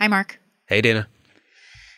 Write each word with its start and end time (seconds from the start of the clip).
Hi, 0.00 0.08
Mark. 0.08 0.40
Hey, 0.66 0.80
Dana. 0.80 1.06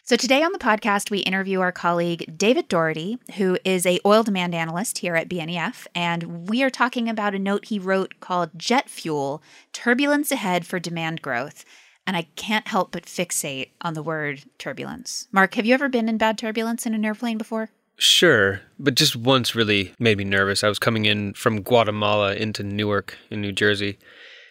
So 0.05 0.16
today 0.16 0.43
on 0.43 0.52
the 0.52 0.59
podcast, 0.59 1.11
we 1.11 1.21
interview 1.21 1.61
our 1.61 1.73
colleague 1.73 2.37
David 2.37 2.69
Doherty, 2.69 3.19
who 3.37 3.59
is 3.65 3.87
a 3.87 3.98
oil 4.05 4.23
demand 4.23 4.55
analyst 4.55 4.98
here 4.98 5.16
at 5.16 5.30
BNEF, 5.30 5.87
and 5.95 6.48
we 6.48 6.62
are 6.62 6.71
talking 6.71 7.09
about 7.09 7.35
a 7.35 7.38
note 7.38 7.65
he 7.65 7.79
wrote 7.79 8.21
called 8.21 8.51
"Jet 8.57 8.91
Fuel: 8.91 9.43
Turbulence 9.73 10.30
Ahead 10.30 10.66
for 10.66 10.79
Demand 10.79 11.23
Growth." 11.23 11.65
And 12.07 12.16
I 12.16 12.29
can't 12.37 12.69
help 12.69 12.93
but 12.93 13.07
fixate 13.07 13.71
on 13.80 13.95
the 13.95 14.02
word 14.02 14.45
turbulence. 14.59 15.27
Mark, 15.33 15.55
have 15.55 15.65
you 15.65 15.73
ever 15.73 15.88
been 15.88 16.09
in 16.09 16.19
bad 16.19 16.37
turbulence 16.37 16.85
in 16.85 16.95
an 16.95 17.05
airplane 17.05 17.38
before? 17.38 17.71
Sure, 17.97 18.60
but 18.79 18.95
just 18.95 19.16
once 19.16 19.55
really 19.55 19.95
made 19.99 20.19
me 20.19 20.24
nervous. 20.24 20.63
I 20.63 20.69
was 20.69 20.79
coming 20.79 21.07
in 21.07 21.33
from 21.33 21.63
Guatemala 21.63 22.35
into 22.35 22.63
Newark 22.63 23.16
in 23.30 23.41
New 23.41 23.52
Jersey, 23.52 23.99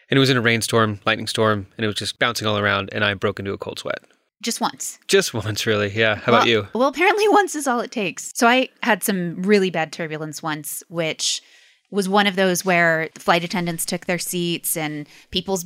and 0.09 0.17
it 0.17 0.19
was 0.19 0.29
in 0.29 0.37
a 0.37 0.41
rainstorm, 0.41 0.99
lightning 1.05 1.27
storm, 1.27 1.67
and 1.77 1.83
it 1.83 1.87
was 1.87 1.95
just 1.95 2.19
bouncing 2.19 2.47
all 2.47 2.57
around, 2.57 2.89
and 2.91 3.03
I 3.03 3.13
broke 3.13 3.39
into 3.39 3.53
a 3.53 3.57
cold 3.57 3.79
sweat. 3.79 3.99
Just 4.41 4.61
once. 4.61 4.99
Just 5.07 5.33
once, 5.33 5.65
really. 5.65 5.89
Yeah. 5.89 6.15
How 6.15 6.31
well, 6.31 6.41
about 6.41 6.49
you? 6.49 6.67
Well, 6.73 6.87
apparently 6.89 7.27
once 7.29 7.55
is 7.55 7.67
all 7.67 7.79
it 7.79 7.91
takes. 7.91 8.31
So 8.35 8.47
I 8.47 8.70
had 8.84 9.03
some 9.03 9.41
really 9.41 9.70
bad 9.70 9.91
turbulence 9.91 10.43
once, 10.43 10.84
which 10.87 11.41
was 11.89 12.09
one 12.09 12.27
of 12.27 12.35
those 12.35 12.65
where 12.65 13.09
the 13.13 13.20
flight 13.20 13.43
attendants 13.43 13.85
took 13.85 14.05
their 14.05 14.20
seats 14.20 14.75
and 14.75 15.07
people's 15.31 15.65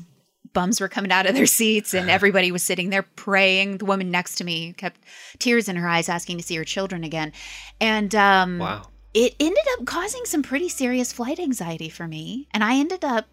bums 0.54 0.80
were 0.80 0.88
coming 0.88 1.12
out 1.12 1.26
of 1.26 1.36
their 1.36 1.46
seats 1.46 1.94
and 1.94 2.10
everybody 2.12 2.52
was 2.52 2.64
sitting 2.64 2.90
there 2.90 3.04
praying. 3.04 3.78
The 3.80 3.86
woman 3.86 4.12
next 4.12 4.36
to 4.36 4.44
me 4.44 4.74
kept 4.74 5.02
tears 5.40 5.68
in 5.68 5.76
her 5.76 5.88
eyes 5.88 6.08
asking 6.08 6.38
to 6.38 6.44
see 6.44 6.56
her 6.56 6.64
children 6.64 7.04
again. 7.04 7.34
And 7.82 8.14
um 8.16 8.60
Wow. 8.60 8.84
it 9.14 9.36
ended 9.40 9.64
up 9.78 9.86
causing 9.86 10.26
some 10.26 10.44
pretty 10.44 10.70
serious 10.70 11.12
flight 11.12 11.40
anxiety 11.40 11.90
for 11.90 12.08
me. 12.08 12.48
And 12.52 12.64
I 12.64 12.76
ended 12.76 13.04
up 13.04 13.28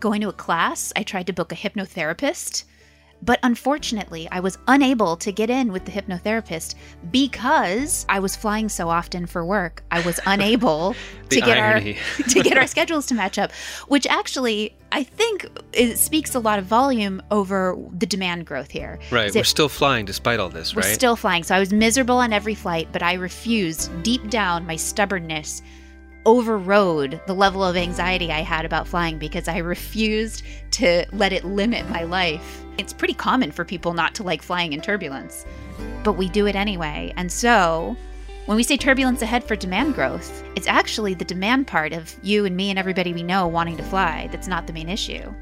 going 0.00 0.20
to 0.20 0.28
a 0.28 0.32
class. 0.32 0.92
I 0.96 1.02
tried 1.02 1.26
to 1.28 1.32
book 1.32 1.52
a 1.52 1.56
hypnotherapist. 1.56 2.64
But 3.22 3.40
unfortunately, 3.42 4.28
I 4.30 4.40
was 4.40 4.58
unable 4.68 5.16
to 5.16 5.32
get 5.32 5.48
in 5.48 5.72
with 5.72 5.84
the 5.84 5.92
hypnotherapist 5.92 6.74
because 7.10 8.04
I 8.08 8.18
was 8.18 8.36
flying 8.36 8.68
so 8.68 8.88
often 8.88 9.26
for 9.26 9.44
work. 9.44 9.82
I 9.90 10.00
was 10.00 10.20
unable 10.26 10.94
to 11.30 11.40
get 11.40 11.58
irony. 11.58 11.96
our 12.18 12.24
to 12.28 12.42
get 12.42 12.58
our 12.58 12.66
schedules 12.76 13.06
to 13.06 13.14
match 13.14 13.38
up, 13.38 13.52
which 13.88 14.06
actually 14.06 14.76
I 14.92 15.02
think 15.02 15.46
it 15.72 15.98
speaks 15.98 16.34
a 16.34 16.38
lot 16.38 16.58
of 16.58 16.66
volume 16.66 17.22
over 17.30 17.76
the 17.90 18.06
demand 18.06 18.46
growth 18.46 18.70
here. 18.70 18.98
Right. 19.10 19.34
We're 19.34 19.44
still 19.44 19.68
flying 19.68 20.04
despite 20.04 20.38
all 20.38 20.48
this, 20.48 20.74
we're 20.74 20.82
right? 20.82 20.94
still 20.94 21.16
flying. 21.16 21.42
So 21.42 21.54
I 21.54 21.58
was 21.58 21.72
miserable 21.72 22.18
on 22.18 22.32
every 22.32 22.54
flight, 22.54 22.88
but 22.92 23.02
I 23.02 23.14
refused 23.14 23.90
deep 24.02 24.28
down 24.28 24.66
my 24.66 24.76
stubbornness 24.76 25.62
overrode 26.26 27.20
the 27.26 27.34
level 27.34 27.64
of 27.64 27.76
anxiety 27.76 28.32
I 28.32 28.40
had 28.40 28.64
about 28.64 28.88
flying 28.88 29.16
because 29.16 29.46
I 29.46 29.58
refused 29.58 30.42
to 30.72 31.06
let 31.12 31.32
it 31.32 31.44
limit 31.44 31.88
my 31.88 32.02
life. 32.02 32.64
It's 32.76 32.92
pretty 32.92 33.14
common 33.14 33.52
for 33.52 33.64
people 33.64 33.94
not 33.94 34.14
to 34.16 34.24
like 34.24 34.42
flying 34.42 34.72
in 34.72 34.80
turbulence, 34.80 35.46
but 36.02 36.14
we 36.14 36.28
do 36.28 36.46
it 36.46 36.56
anyway. 36.56 37.14
And 37.16 37.30
so, 37.30 37.96
when 38.46 38.56
we 38.56 38.64
say 38.64 38.76
turbulence 38.76 39.22
ahead 39.22 39.44
for 39.44 39.56
demand 39.56 39.94
growth, 39.94 40.44
it's 40.56 40.66
actually 40.66 41.14
the 41.14 41.24
demand 41.24 41.68
part 41.68 41.92
of 41.92 42.14
you 42.22 42.44
and 42.44 42.56
me 42.56 42.70
and 42.70 42.78
everybody 42.78 43.12
we 43.12 43.22
know 43.22 43.46
wanting 43.46 43.76
to 43.76 43.82
fly 43.84 44.28
that's 44.30 44.48
not 44.48 44.66
the 44.66 44.72
main 44.72 44.88
issue. 44.88 45.32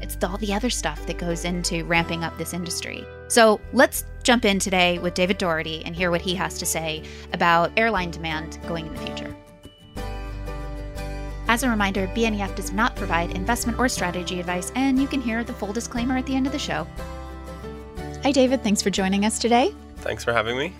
It's 0.00 0.22
all 0.22 0.36
the 0.36 0.52
other 0.52 0.70
stuff 0.70 1.06
that 1.06 1.18
goes 1.18 1.46
into 1.46 1.84
ramping 1.84 2.22
up 2.22 2.36
this 2.36 2.52
industry. 2.52 3.06
So 3.28 3.60
let's 3.72 4.04
jump 4.22 4.44
in 4.44 4.58
today 4.58 4.98
with 4.98 5.14
David 5.14 5.38
Doherty 5.38 5.82
and 5.86 5.96
hear 5.96 6.10
what 6.10 6.20
he 6.20 6.34
has 6.34 6.58
to 6.58 6.66
say 6.66 7.02
about 7.32 7.72
airline 7.78 8.10
demand 8.10 8.58
going 8.66 8.86
in 8.86 8.94
the 8.94 9.00
future. 9.00 9.34
As 11.54 11.62
a 11.62 11.70
reminder, 11.70 12.08
BNEF 12.08 12.56
does 12.56 12.72
not 12.72 12.96
provide 12.96 13.30
investment 13.30 13.78
or 13.78 13.88
strategy 13.88 14.40
advice, 14.40 14.72
and 14.74 14.98
you 14.98 15.06
can 15.06 15.20
hear 15.20 15.44
the 15.44 15.52
full 15.52 15.72
disclaimer 15.72 16.16
at 16.16 16.26
the 16.26 16.34
end 16.34 16.46
of 16.46 16.52
the 16.52 16.58
show. 16.58 16.84
Hi, 18.24 18.32
David. 18.32 18.64
Thanks 18.64 18.82
for 18.82 18.90
joining 18.90 19.24
us 19.24 19.38
today. 19.38 19.72
Thanks 19.98 20.24
for 20.24 20.32
having 20.32 20.58
me. 20.58 20.72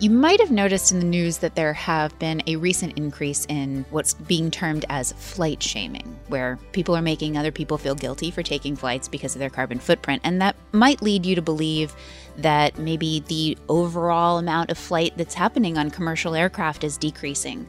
You 0.00 0.08
might 0.08 0.40
have 0.40 0.50
noticed 0.50 0.90
in 0.90 1.00
the 1.00 1.04
news 1.04 1.36
that 1.38 1.54
there 1.54 1.74
have 1.74 2.18
been 2.18 2.42
a 2.46 2.56
recent 2.56 2.96
increase 2.96 3.44
in 3.50 3.84
what's 3.90 4.14
being 4.14 4.50
termed 4.50 4.86
as 4.88 5.12
flight 5.12 5.62
shaming, 5.62 6.18
where 6.28 6.58
people 6.72 6.96
are 6.96 7.02
making 7.02 7.36
other 7.36 7.52
people 7.52 7.76
feel 7.76 7.94
guilty 7.94 8.30
for 8.30 8.42
taking 8.42 8.74
flights 8.74 9.08
because 9.08 9.34
of 9.34 9.38
their 9.38 9.50
carbon 9.50 9.78
footprint. 9.78 10.22
And 10.24 10.40
that 10.40 10.56
might 10.72 11.02
lead 11.02 11.26
you 11.26 11.34
to 11.34 11.42
believe 11.42 11.94
that 12.38 12.78
maybe 12.78 13.22
the 13.28 13.58
overall 13.68 14.38
amount 14.38 14.70
of 14.70 14.78
flight 14.78 15.12
that's 15.18 15.34
happening 15.34 15.76
on 15.76 15.90
commercial 15.90 16.34
aircraft 16.34 16.84
is 16.84 16.96
decreasing. 16.96 17.66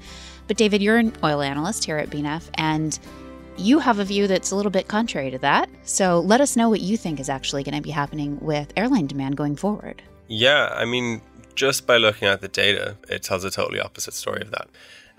But, 0.47 0.57
David, 0.57 0.81
you're 0.81 0.97
an 0.97 1.13
oil 1.23 1.41
analyst 1.41 1.85
here 1.85 1.97
at 1.97 2.09
BNEF, 2.09 2.49
and 2.55 2.97
you 3.57 3.79
have 3.79 3.99
a 3.99 4.03
view 4.03 4.27
that's 4.27 4.51
a 4.51 4.55
little 4.55 4.71
bit 4.71 4.87
contrary 4.87 5.31
to 5.31 5.37
that. 5.39 5.69
So 5.83 6.19
let 6.19 6.41
us 6.41 6.55
know 6.55 6.69
what 6.69 6.81
you 6.81 6.97
think 6.97 7.19
is 7.19 7.29
actually 7.29 7.63
going 7.63 7.75
to 7.75 7.81
be 7.81 7.91
happening 7.91 8.39
with 8.41 8.73
airline 8.75 9.07
demand 9.07 9.37
going 9.37 9.55
forward. 9.55 10.01
Yeah, 10.27 10.73
I 10.75 10.85
mean, 10.85 11.21
just 11.55 11.85
by 11.85 11.97
looking 11.97 12.27
at 12.27 12.41
the 12.41 12.47
data, 12.47 12.97
it 13.09 13.23
tells 13.23 13.43
a 13.43 13.51
totally 13.51 13.79
opposite 13.79 14.13
story 14.13 14.41
of 14.41 14.51
that. 14.51 14.69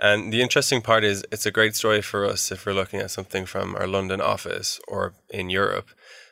And 0.00 0.32
the 0.32 0.42
interesting 0.42 0.82
part 0.82 1.04
is, 1.04 1.24
it's 1.30 1.46
a 1.46 1.52
great 1.52 1.76
story 1.76 2.02
for 2.02 2.24
us 2.24 2.50
if 2.50 2.66
we're 2.66 2.72
looking 2.72 3.00
at 3.00 3.10
something 3.10 3.46
from 3.46 3.76
our 3.76 3.86
London 3.86 4.20
office 4.20 4.80
or 4.88 5.14
in 5.30 5.50
Europe. 5.50 5.88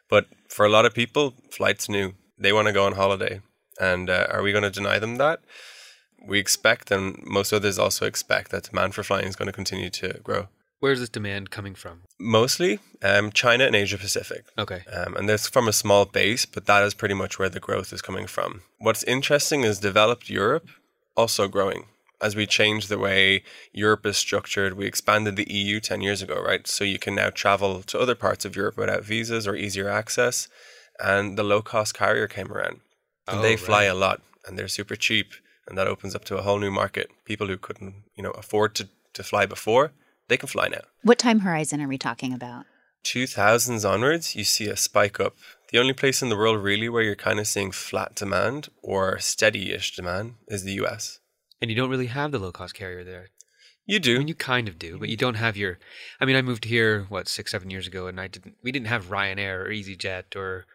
But 0.09 0.27
for 0.49 0.67
a 0.67 0.69
lot 0.69 0.85
of 0.85 0.95
people, 0.95 1.35
flight's 1.51 1.89
new. 1.89 2.15
They 2.37 2.53
want 2.53 2.67
to 2.67 2.73
go 2.73 2.85
on 2.85 2.95
holiday. 2.95 3.41
And 3.81 4.11
uh, 4.11 4.27
are 4.31 4.43
we 4.43 4.53
going 4.53 4.65
to 4.65 4.71
deny 4.71 4.99
them 4.99 5.17
that? 5.17 5.41
We 6.27 6.38
expect, 6.38 6.91
and 6.91 7.22
most 7.25 7.53
others 7.53 7.78
also 7.78 8.06
expect, 8.06 8.50
that 8.50 8.65
demand 8.65 8.94
for 8.94 9.03
flying 9.03 9.27
is 9.27 9.37
going 9.37 9.47
to 9.47 9.53
continue 9.53 9.91
to 9.91 10.21
grow. 10.22 10.49
Where's 10.81 10.99
this 10.99 11.09
demand 11.09 11.50
coming 11.50 11.77
from? 11.77 12.03
Mostly 12.19 12.81
um, 13.05 13.31
China 13.31 13.65
and 13.65 13.77
Asia 13.77 13.99
Pacific. 13.99 14.47
Okay. 14.59 14.82
Um, 14.93 15.15
and 15.16 15.28
that's 15.28 15.49
from 15.49 15.69
a 15.69 15.72
small 15.72 16.05
base, 16.06 16.44
but 16.44 16.66
that 16.66 16.82
is 16.82 16.93
pretty 16.93 17.15
much 17.15 17.38
where 17.38 17.49
the 17.49 17.61
growth 17.61 17.93
is 17.93 18.03
coming 18.03 18.27
from. 18.27 18.62
What's 18.78 19.05
interesting 19.05 19.62
is 19.62 19.78
developed 19.78 20.28
Europe 20.28 20.69
also 21.16 21.47
growing. 21.47 21.87
As 22.21 22.34
we 22.34 22.47
change 22.47 22.87
the 22.88 22.99
way 22.99 23.44
Europe 23.72 24.06
is 24.06 24.16
structured, 24.16 24.75
we 24.75 24.87
expanded 24.87 25.37
the 25.37 25.53
EU 25.53 25.78
10 25.78 26.00
years 26.00 26.21
ago, 26.21 26.41
right? 26.41 26.66
So 26.66 26.82
you 26.82 26.99
can 26.99 27.15
now 27.15 27.31
travel 27.31 27.82
to 27.84 27.99
other 28.00 28.15
parts 28.16 28.44
of 28.44 28.56
Europe 28.56 28.77
without 28.77 29.05
visas 29.05 29.47
or 29.47 29.55
easier 29.55 29.88
access. 29.88 30.49
And 30.99 31.37
the 31.38 31.43
low 31.44 31.62
cost 31.62 31.94
carrier 31.94 32.27
came 32.27 32.50
around. 32.50 32.81
And 33.28 33.38
Oh, 33.38 33.43
they 33.43 33.56
fly 33.56 33.82
right. 33.82 33.87
a 33.87 33.94
lot 33.94 34.21
and 34.47 34.59
they're 34.59 34.69
super 34.69 34.97
cheap. 34.97 35.32
And 35.69 35.78
that 35.78 35.87
opens 35.87 36.15
up 36.15 36.25
to 36.27 36.37
a 36.37 36.43
whole 36.43 36.59
new 36.59 36.71
market. 36.71 37.11
People 37.25 37.47
who 37.47 37.56
couldn't, 37.56 37.95
you 38.17 38.23
know, 38.23 38.31
afford 38.33 38.75
to, 38.77 38.89
to 39.15 39.23
fly 39.23 39.47
before, 39.47 39.93
they 40.28 40.37
can 40.37 40.49
fly 40.49 40.69
now. 40.69 40.81
What 41.03 41.19
time 41.19 41.41
horizon 41.41 41.81
are 41.81 41.89
we 41.89 41.99
talking 41.99 42.33
about? 42.33 42.65
2000s 43.05 43.89
onwards, 43.89 44.34
you 44.37 44.45
see 44.45 44.67
a 44.69 44.77
spike 44.77 45.19
up. 45.21 45.34
The 45.71 45.78
only 45.78 45.93
place 45.93 46.23
in 46.23 46.28
the 46.28 46.37
world 46.37 46.62
really 46.62 46.89
where 46.89 47.03
you're 47.03 47.15
kind 47.17 47.41
of 47.41 47.47
seeing 47.47 47.73
flat 47.73 48.15
demand 48.15 48.69
or 48.83 49.19
steady-ish 49.19 49.97
demand 49.97 50.34
is 50.49 50.62
the 50.65 50.73
US. 50.84 51.19
And 51.61 51.71
you 51.71 51.77
don't 51.77 51.91
really 51.91 52.06
have 52.06 52.33
the 52.33 52.39
low 52.39 52.53
cost 52.53 52.75
carrier 52.75 53.05
there. 53.05 53.31
You 53.87 53.97
I 53.97 53.99
do. 53.99 54.19
mean, 54.19 54.29
you 54.29 54.34
kind 54.34 54.69
of 54.69 54.79
do, 54.79 54.99
but 54.99 55.09
you 55.09 55.17
don't 55.17 55.34
have 55.34 55.56
your. 55.56 55.79
I 56.21 56.25
mean, 56.25 56.37
I 56.37 56.43
moved 56.43 56.67
here 56.67 57.06
what 57.09 57.27
six, 57.29 57.50
seven 57.50 57.69
years 57.71 57.87
ago, 57.89 58.06
and 58.06 58.21
I 58.21 58.29
didn't. 58.29 58.55
We 58.62 58.71
didn't 58.71 58.87
have 58.87 59.06
Ryanair 59.06 59.65
or 59.67 59.71
EasyJet 59.71 60.37
or 60.37 60.67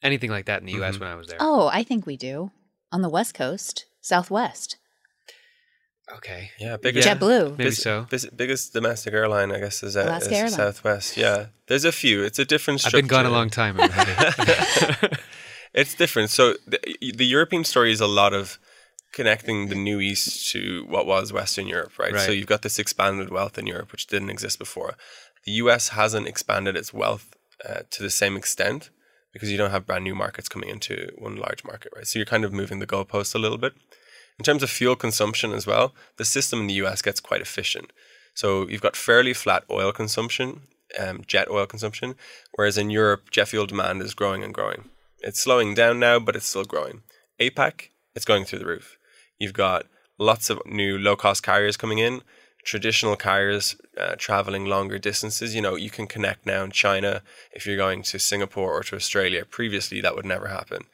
anything 0.00 0.30
like 0.30 0.46
that 0.46 0.60
in 0.60 0.66
the 0.66 0.72
U.S. 0.74 0.96
Mhm. 0.96 1.00
when 1.00 1.08
I 1.10 1.14
was 1.16 1.26
there. 1.26 1.38
Oh, 1.40 1.68
I 1.72 1.82
think 1.82 2.06
we 2.06 2.16
do. 2.16 2.52
On 2.92 3.02
the 3.02 3.08
West 3.08 3.34
Coast, 3.34 3.86
Southwest. 4.02 4.76
okay. 6.16 6.50
yeah, 6.58 6.76
biggest 6.76 7.06
Yeah. 7.06 7.14
JetBlue. 7.16 7.50
Maybe 7.56 7.70
bis- 7.70 7.78
so. 7.82 8.06
bis- 8.10 8.26
biggest 8.26 8.72
domestic 8.74 9.14
airline, 9.14 9.50
I 9.50 9.58
guess, 9.60 9.82
is, 9.82 9.96
uh, 9.96 10.02
Alaska 10.02 10.30
is 10.30 10.36
Airlines. 10.36 10.56
Southwest. 10.56 11.16
Yeah, 11.16 11.46
there's 11.68 11.84
a 11.86 11.92
few. 11.92 12.22
It's 12.22 12.38
a 12.38 12.44
different 12.44 12.84
I've 12.84 12.92
been 12.92 13.06
gone 13.06 13.24
a 13.26 13.30
long 13.30 13.48
time. 13.48 13.78
It's 15.74 15.94
different. 15.94 16.28
So 16.28 16.54
the, 16.66 16.78
the 17.16 17.24
European 17.24 17.64
story 17.64 17.92
is 17.92 18.00
a 18.02 18.06
lot 18.06 18.34
of 18.34 18.58
connecting 19.14 19.68
the 19.68 19.74
New 19.74 20.00
East 20.00 20.50
to 20.52 20.84
what 20.86 21.06
was 21.06 21.32
Western 21.32 21.66
Europe, 21.66 21.98
right? 21.98 22.18
So 22.18 22.30
you've 22.30 22.46
got 22.46 22.60
this 22.62 22.78
expanded 22.78 23.30
wealth 23.30 23.56
in 23.56 23.66
Europe, 23.66 23.90
which 23.92 24.06
didn't 24.06 24.28
exist 24.30 24.58
before. 24.58 24.96
The 25.46 25.52
US 25.52 25.90
hasn't 25.90 26.26
expanded 26.28 26.76
its 26.76 26.92
wealth 26.92 27.34
uh, 27.66 27.80
to 27.90 28.02
the 28.02 28.10
same 28.10 28.36
extent 28.36 28.90
because 29.32 29.50
you 29.50 29.58
don't 29.58 29.70
have 29.70 29.86
brand 29.86 30.04
new 30.04 30.14
markets 30.14 30.48
coming 30.48 30.68
into 30.68 31.10
one 31.18 31.36
large 31.36 31.64
market, 31.64 31.92
right? 31.94 32.06
So 32.06 32.18
you're 32.18 32.26
kind 32.26 32.44
of 32.44 32.52
moving 32.52 32.78
the 32.78 32.86
goalpost 32.86 33.34
a 33.34 33.38
little 33.38 33.58
bit. 33.58 33.72
In 34.38 34.44
terms 34.44 34.62
of 34.62 34.70
fuel 34.70 34.96
consumption 34.96 35.52
as 35.52 35.66
well, 35.66 35.94
the 36.16 36.24
system 36.24 36.60
in 36.60 36.66
the 36.66 36.74
US 36.74 37.02
gets 37.02 37.20
quite 37.20 37.40
efficient. 37.40 37.92
So 38.34 38.66
you've 38.68 38.80
got 38.80 38.96
fairly 38.96 39.34
flat 39.34 39.64
oil 39.70 39.92
consumption, 39.92 40.62
um, 40.98 41.22
jet 41.26 41.48
oil 41.50 41.66
consumption, 41.66 42.14
whereas 42.54 42.78
in 42.78 42.90
Europe, 42.90 43.30
jet 43.30 43.48
fuel 43.48 43.66
demand 43.66 44.02
is 44.02 44.14
growing 44.14 44.42
and 44.42 44.54
growing. 44.54 44.90
It's 45.20 45.40
slowing 45.40 45.74
down 45.74 46.00
now, 46.00 46.18
but 46.18 46.36
it's 46.36 46.46
still 46.46 46.64
growing. 46.64 47.02
APAC, 47.40 47.88
it's 48.14 48.24
going 48.24 48.44
through 48.44 48.60
the 48.60 48.66
roof. 48.66 48.98
You've 49.38 49.52
got 49.52 49.86
lots 50.18 50.50
of 50.50 50.60
new 50.66 50.98
low 50.98 51.16
cost 51.16 51.42
carriers 51.42 51.76
coming 51.76 51.98
in, 51.98 52.22
traditional 52.64 53.16
carriers 53.16 53.76
uh, 53.98 54.14
traveling 54.16 54.66
longer 54.66 54.98
distances. 54.98 55.54
You 55.54 55.62
know, 55.62 55.74
you 55.74 55.90
can 55.90 56.06
connect 56.06 56.46
now 56.46 56.64
in 56.64 56.70
China 56.70 57.22
if 57.52 57.66
you're 57.66 57.76
going 57.76 58.02
to 58.04 58.18
Singapore 58.18 58.72
or 58.72 58.82
to 58.84 58.96
Australia. 58.96 59.44
Previously, 59.44 60.00
that 60.00 60.14
would 60.14 60.24
never 60.24 60.48
happen. 60.48 60.84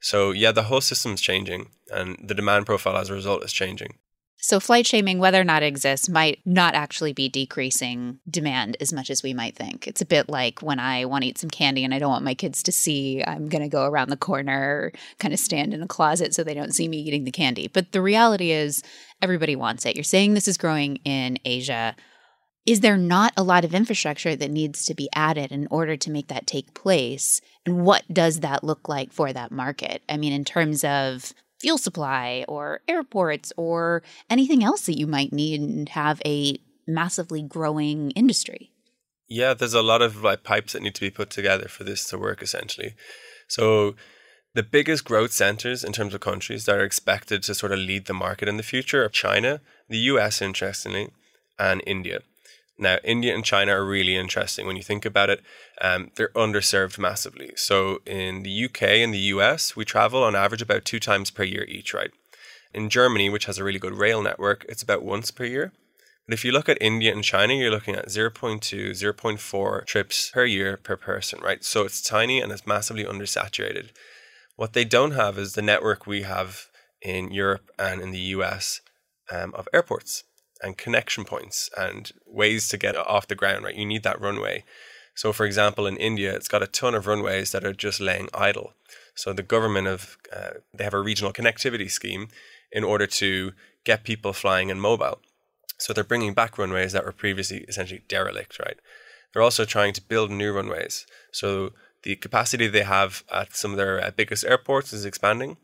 So, 0.00 0.30
yeah, 0.30 0.52
the 0.52 0.64
whole 0.64 0.80
system's 0.80 1.20
changing 1.20 1.70
and 1.92 2.16
the 2.22 2.34
demand 2.34 2.66
profile 2.66 2.96
as 2.96 3.10
a 3.10 3.14
result 3.14 3.44
is 3.44 3.52
changing. 3.52 3.94
So, 4.40 4.60
flight 4.60 4.86
shaming, 4.86 5.18
whether 5.18 5.40
or 5.40 5.44
not 5.44 5.64
it 5.64 5.66
exists, 5.66 6.08
might 6.08 6.38
not 6.46 6.74
actually 6.74 7.12
be 7.12 7.28
decreasing 7.28 8.20
demand 8.30 8.76
as 8.80 8.92
much 8.92 9.10
as 9.10 9.20
we 9.20 9.34
might 9.34 9.56
think. 9.56 9.88
It's 9.88 10.00
a 10.00 10.06
bit 10.06 10.28
like 10.28 10.60
when 10.60 10.78
I 10.78 11.06
want 11.06 11.22
to 11.22 11.28
eat 11.28 11.38
some 11.38 11.50
candy 11.50 11.84
and 11.84 11.92
I 11.92 11.98
don't 11.98 12.10
want 12.10 12.24
my 12.24 12.34
kids 12.34 12.62
to 12.62 12.72
see, 12.72 13.22
I'm 13.26 13.48
going 13.48 13.62
to 13.62 13.68
go 13.68 13.84
around 13.84 14.10
the 14.10 14.16
corner, 14.16 14.92
kind 15.18 15.34
of 15.34 15.40
stand 15.40 15.74
in 15.74 15.82
a 15.82 15.88
closet 15.88 16.34
so 16.34 16.44
they 16.44 16.54
don't 16.54 16.74
see 16.74 16.86
me 16.86 16.98
eating 16.98 17.24
the 17.24 17.32
candy. 17.32 17.66
But 17.66 17.90
the 17.90 18.00
reality 18.00 18.52
is, 18.52 18.84
everybody 19.20 19.56
wants 19.56 19.84
it. 19.84 19.96
You're 19.96 20.04
saying 20.04 20.34
this 20.34 20.46
is 20.46 20.56
growing 20.56 20.96
in 21.04 21.40
Asia. 21.44 21.96
Is 22.64 22.78
there 22.78 22.96
not 22.96 23.32
a 23.36 23.42
lot 23.42 23.64
of 23.64 23.74
infrastructure 23.74 24.36
that 24.36 24.50
needs 24.52 24.84
to 24.84 24.94
be 24.94 25.08
added 25.16 25.50
in 25.50 25.66
order 25.68 25.96
to 25.96 26.10
make 26.12 26.28
that 26.28 26.46
take 26.46 26.74
place? 26.74 27.40
And 27.66 27.84
what 27.84 28.04
does 28.12 28.38
that 28.40 28.62
look 28.62 28.88
like 28.88 29.12
for 29.12 29.32
that 29.32 29.50
market? 29.50 30.02
I 30.08 30.16
mean, 30.16 30.32
in 30.32 30.44
terms 30.44 30.84
of 30.84 31.34
fuel 31.60 31.78
supply 31.78 32.44
or 32.48 32.80
airports 32.88 33.52
or 33.56 34.02
anything 34.30 34.62
else 34.64 34.86
that 34.86 34.98
you 34.98 35.06
might 35.06 35.32
need 35.32 35.60
and 35.60 35.88
have 35.90 36.20
a 36.24 36.58
massively 36.86 37.42
growing 37.42 38.10
industry. 38.12 38.70
Yeah, 39.28 39.54
there's 39.54 39.74
a 39.74 39.82
lot 39.82 40.00
of 40.00 40.22
like 40.22 40.42
pipes 40.42 40.72
that 40.72 40.82
need 40.82 40.94
to 40.94 41.00
be 41.02 41.10
put 41.10 41.30
together 41.30 41.68
for 41.68 41.84
this 41.84 42.08
to 42.08 42.18
work 42.18 42.42
essentially. 42.42 42.94
So 43.46 43.94
the 44.54 44.62
biggest 44.62 45.04
growth 45.04 45.32
centers 45.32 45.84
in 45.84 45.92
terms 45.92 46.14
of 46.14 46.20
countries 46.20 46.64
that 46.64 46.76
are 46.76 46.84
expected 46.84 47.42
to 47.42 47.54
sort 47.54 47.72
of 47.72 47.78
lead 47.78 48.06
the 48.06 48.14
market 48.14 48.48
in 48.48 48.56
the 48.56 48.62
future 48.62 49.04
are 49.04 49.10
China, 49.10 49.60
the 49.88 49.98
US 49.98 50.40
interestingly, 50.40 51.10
and 51.58 51.82
India. 51.86 52.20
Now, 52.78 52.98
India 53.02 53.34
and 53.34 53.44
China 53.44 53.72
are 53.72 53.84
really 53.84 54.16
interesting. 54.16 54.64
When 54.66 54.76
you 54.76 54.84
think 54.84 55.04
about 55.04 55.30
it, 55.30 55.40
um, 55.80 56.12
they're 56.14 56.28
underserved 56.30 56.96
massively. 56.96 57.52
So, 57.56 58.00
in 58.06 58.44
the 58.44 58.64
UK 58.66 58.82
and 58.82 59.12
the 59.12 59.32
US, 59.34 59.74
we 59.74 59.84
travel 59.84 60.22
on 60.22 60.36
average 60.36 60.62
about 60.62 60.84
two 60.84 61.00
times 61.00 61.32
per 61.32 61.42
year 61.42 61.64
each, 61.64 61.92
right? 61.92 62.12
In 62.72 62.88
Germany, 62.88 63.30
which 63.30 63.46
has 63.46 63.58
a 63.58 63.64
really 63.64 63.80
good 63.80 63.94
rail 63.94 64.22
network, 64.22 64.64
it's 64.68 64.82
about 64.82 65.02
once 65.02 65.32
per 65.32 65.44
year. 65.44 65.72
But 66.26 66.34
if 66.34 66.44
you 66.44 66.52
look 66.52 66.68
at 66.68 66.78
India 66.80 67.12
and 67.12 67.24
China, 67.24 67.54
you're 67.54 67.70
looking 67.70 67.96
at 67.96 68.08
0.2, 68.08 68.60
0.4 68.90 69.86
trips 69.86 70.30
per 70.30 70.44
year 70.44 70.76
per 70.76 70.96
person, 70.96 71.40
right? 71.40 71.64
So, 71.64 71.84
it's 71.84 72.00
tiny 72.00 72.40
and 72.40 72.52
it's 72.52 72.66
massively 72.66 73.02
undersaturated. 73.02 73.88
What 74.54 74.72
they 74.72 74.84
don't 74.84 75.12
have 75.12 75.36
is 75.36 75.54
the 75.54 75.62
network 75.62 76.06
we 76.06 76.22
have 76.22 76.66
in 77.02 77.32
Europe 77.32 77.70
and 77.76 78.00
in 78.00 78.12
the 78.12 78.20
US 78.36 78.80
um, 79.32 79.52
of 79.54 79.68
airports 79.72 80.24
and 80.62 80.76
connection 80.76 81.24
points 81.24 81.70
and 81.76 82.12
ways 82.26 82.68
to 82.68 82.76
get 82.76 82.96
off 82.96 83.28
the 83.28 83.34
ground, 83.34 83.64
right? 83.64 83.74
You 83.74 83.86
need 83.86 84.02
that 84.02 84.20
runway. 84.20 84.64
So, 85.14 85.32
for 85.32 85.46
example, 85.46 85.86
in 85.86 85.96
India, 85.96 86.34
it's 86.34 86.48
got 86.48 86.62
a 86.62 86.68
ton 86.68 86.94
of 86.94 87.06
runways 87.06 87.50
that 87.52 87.64
are 87.64 87.72
just 87.72 88.00
laying 88.00 88.28
idle. 88.32 88.74
So, 89.14 89.32
the 89.32 89.42
government 89.42 89.88
of 89.88 90.16
uh, 90.34 90.50
they 90.72 90.84
have 90.84 90.94
a 90.94 91.00
regional 91.00 91.32
connectivity 91.32 91.90
scheme 91.90 92.28
in 92.70 92.84
order 92.84 93.06
to 93.06 93.52
get 93.84 94.04
people 94.04 94.32
flying 94.32 94.70
and 94.70 94.80
mobile. 94.80 95.20
So, 95.78 95.92
they're 95.92 96.04
bringing 96.04 96.34
back 96.34 96.56
runways 96.56 96.92
that 96.92 97.04
were 97.04 97.12
previously 97.12 97.64
essentially 97.68 98.04
derelict, 98.08 98.60
right? 98.60 98.78
They're 99.32 99.42
also 99.42 99.64
trying 99.64 99.92
to 99.94 100.02
build 100.02 100.30
new 100.30 100.52
runways. 100.52 101.04
So, 101.32 101.72
the 102.04 102.14
capacity 102.14 102.68
they 102.68 102.84
have 102.84 103.24
at 103.32 103.56
some 103.56 103.72
of 103.72 103.76
their 103.76 104.00
uh, 104.00 104.12
biggest 104.12 104.44
airports 104.44 104.92
is 104.92 105.04
expanding 105.04 105.56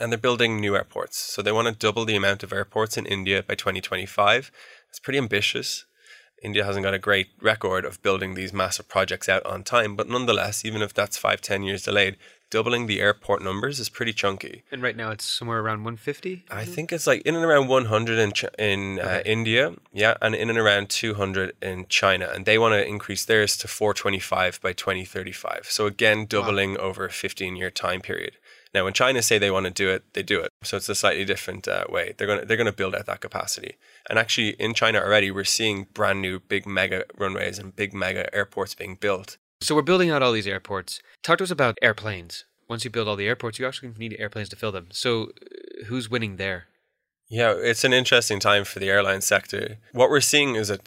and 0.00 0.10
they're 0.10 0.18
building 0.18 0.60
new 0.60 0.76
airports. 0.76 1.16
So 1.16 1.42
they 1.42 1.52
want 1.52 1.68
to 1.68 1.74
double 1.74 2.04
the 2.04 2.16
amount 2.16 2.42
of 2.42 2.52
airports 2.52 2.96
in 2.96 3.06
India 3.06 3.42
by 3.42 3.54
2025. 3.54 4.50
It's 4.88 4.98
pretty 4.98 5.18
ambitious. 5.18 5.84
India 6.42 6.64
hasn't 6.64 6.84
got 6.84 6.94
a 6.94 6.98
great 6.98 7.28
record 7.40 7.84
of 7.84 8.02
building 8.02 8.34
these 8.34 8.52
massive 8.52 8.88
projects 8.88 9.28
out 9.28 9.44
on 9.46 9.62
time, 9.64 9.96
but 9.96 10.08
nonetheless, 10.08 10.64
even 10.64 10.82
if 10.82 10.92
that's 10.92 11.16
five, 11.16 11.40
ten 11.40 11.62
years 11.62 11.82
delayed, 11.82 12.16
doubling 12.50 12.86
the 12.86 13.00
airport 13.00 13.42
numbers 13.42 13.80
is 13.80 13.88
pretty 13.88 14.12
chunky. 14.12 14.62
And 14.70 14.82
right 14.82 14.96
now 14.96 15.10
it's 15.10 15.24
somewhere 15.24 15.58
around 15.58 15.82
150? 15.82 16.44
I 16.50 16.64
think 16.64 16.92
it's 16.92 17.06
like 17.06 17.22
in 17.22 17.34
and 17.34 17.44
around 17.44 17.68
100 17.68 18.18
in, 18.18 18.32
Ch- 18.32 18.44
in 18.58 19.00
uh, 19.00 19.22
India, 19.24 19.74
yeah, 19.92 20.14
and 20.22 20.34
in 20.34 20.50
and 20.50 20.58
around 20.58 20.88
200 20.90 21.54
in 21.62 21.86
China. 21.88 22.30
And 22.32 22.44
they 22.44 22.58
want 22.58 22.74
to 22.74 22.86
increase 22.86 23.24
theirs 23.24 23.56
to 23.58 23.68
425 23.68 24.60
by 24.60 24.72
2035. 24.72 25.66
So 25.68 25.86
again, 25.86 26.26
doubling 26.26 26.78
over 26.78 27.06
a 27.06 27.10
15 27.10 27.56
year 27.56 27.70
time 27.70 28.00
period. 28.00 28.32
Now, 28.76 28.84
when 28.84 28.92
China 28.92 29.22
say 29.22 29.38
they 29.38 29.50
want 29.50 29.64
to 29.64 29.72
do 29.72 29.88
it, 29.88 30.04
they 30.12 30.22
do 30.22 30.38
it. 30.38 30.50
So 30.62 30.76
it's 30.76 30.90
a 30.90 30.94
slightly 30.94 31.24
different 31.24 31.66
uh, 31.66 31.86
way. 31.88 32.12
They're 32.14 32.26
going 32.26 32.40
to 32.40 32.44
they're 32.44 32.58
going 32.58 32.66
to 32.66 32.74
build 32.74 32.94
out 32.94 33.06
that 33.06 33.22
capacity. 33.22 33.76
And 34.10 34.18
actually, 34.18 34.50
in 34.60 34.74
China 34.74 34.98
already, 34.98 35.30
we're 35.30 35.44
seeing 35.44 35.86
brand 35.94 36.20
new 36.20 36.40
big 36.40 36.66
mega 36.66 37.06
runways 37.16 37.58
and 37.58 37.74
big 37.74 37.94
mega 37.94 38.28
airports 38.34 38.74
being 38.74 38.96
built. 38.96 39.38
So 39.62 39.74
we're 39.74 39.80
building 39.80 40.10
out 40.10 40.22
all 40.22 40.30
these 40.30 40.46
airports. 40.46 41.00
Talk 41.22 41.38
to 41.38 41.44
us 41.44 41.50
about 41.50 41.78
airplanes. 41.80 42.44
Once 42.68 42.84
you 42.84 42.90
build 42.90 43.08
all 43.08 43.16
the 43.16 43.26
airports, 43.26 43.58
you 43.58 43.66
actually 43.66 43.94
need 43.96 44.14
airplanes 44.18 44.50
to 44.50 44.56
fill 44.56 44.72
them. 44.72 44.88
So 44.90 45.22
uh, 45.22 45.86
who's 45.86 46.10
winning 46.10 46.36
there? 46.36 46.66
Yeah, 47.28 47.54
it's 47.56 47.82
an 47.82 47.92
interesting 47.92 48.38
time 48.38 48.64
for 48.64 48.78
the 48.78 48.88
airline 48.88 49.20
sector. 49.20 49.78
What 49.92 50.10
we're 50.10 50.20
seeing 50.20 50.54
is 50.54 50.70
a, 50.70 50.78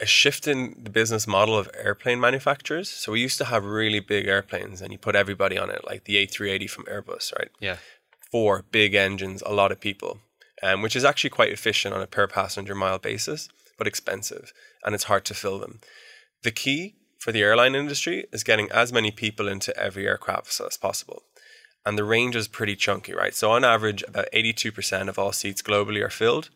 a 0.00 0.06
shift 0.06 0.48
in 0.48 0.74
the 0.82 0.90
business 0.90 1.26
model 1.28 1.56
of 1.56 1.70
airplane 1.74 2.18
manufacturers. 2.18 2.88
So 2.88 3.12
we 3.12 3.20
used 3.20 3.38
to 3.38 3.44
have 3.44 3.64
really 3.64 4.00
big 4.00 4.26
airplanes 4.26 4.82
and 4.82 4.90
you 4.90 4.98
put 4.98 5.14
everybody 5.14 5.56
on 5.56 5.70
it, 5.70 5.84
like 5.86 6.04
the 6.04 6.26
A380 6.26 6.68
from 6.68 6.84
Airbus, 6.86 7.36
right? 7.38 7.50
Yeah. 7.60 7.76
Four 8.32 8.64
big 8.72 8.94
engines, 8.94 9.42
a 9.46 9.52
lot 9.52 9.70
of 9.70 9.78
people, 9.78 10.18
um, 10.60 10.82
which 10.82 10.96
is 10.96 11.04
actually 11.04 11.30
quite 11.30 11.52
efficient 11.52 11.94
on 11.94 12.02
a 12.02 12.08
per 12.08 12.26
passenger 12.26 12.74
mile 12.74 12.98
basis, 12.98 13.48
but 13.78 13.86
expensive 13.86 14.52
and 14.84 14.94
it's 14.94 15.04
hard 15.04 15.24
to 15.26 15.34
fill 15.34 15.60
them. 15.60 15.80
The 16.42 16.50
key 16.50 16.96
for 17.18 17.30
the 17.30 17.42
airline 17.42 17.76
industry 17.76 18.26
is 18.32 18.42
getting 18.42 18.70
as 18.72 18.92
many 18.92 19.12
people 19.12 19.46
into 19.46 19.76
every 19.76 20.06
aircraft 20.06 20.60
as 20.60 20.76
possible 20.76 21.22
and 21.86 21.96
the 21.96 22.04
range 22.04 22.34
is 22.34 22.48
pretty 22.48 22.74
chunky, 22.74 23.14
right? 23.14 23.34
So 23.34 23.52
on 23.52 23.64
average, 23.64 24.02
about 24.08 24.26
82% 24.34 25.08
of 25.08 25.18
all 25.20 25.30
seats 25.30 25.62
globally 25.62 26.02
are 26.02 26.10
filled, 26.10 26.50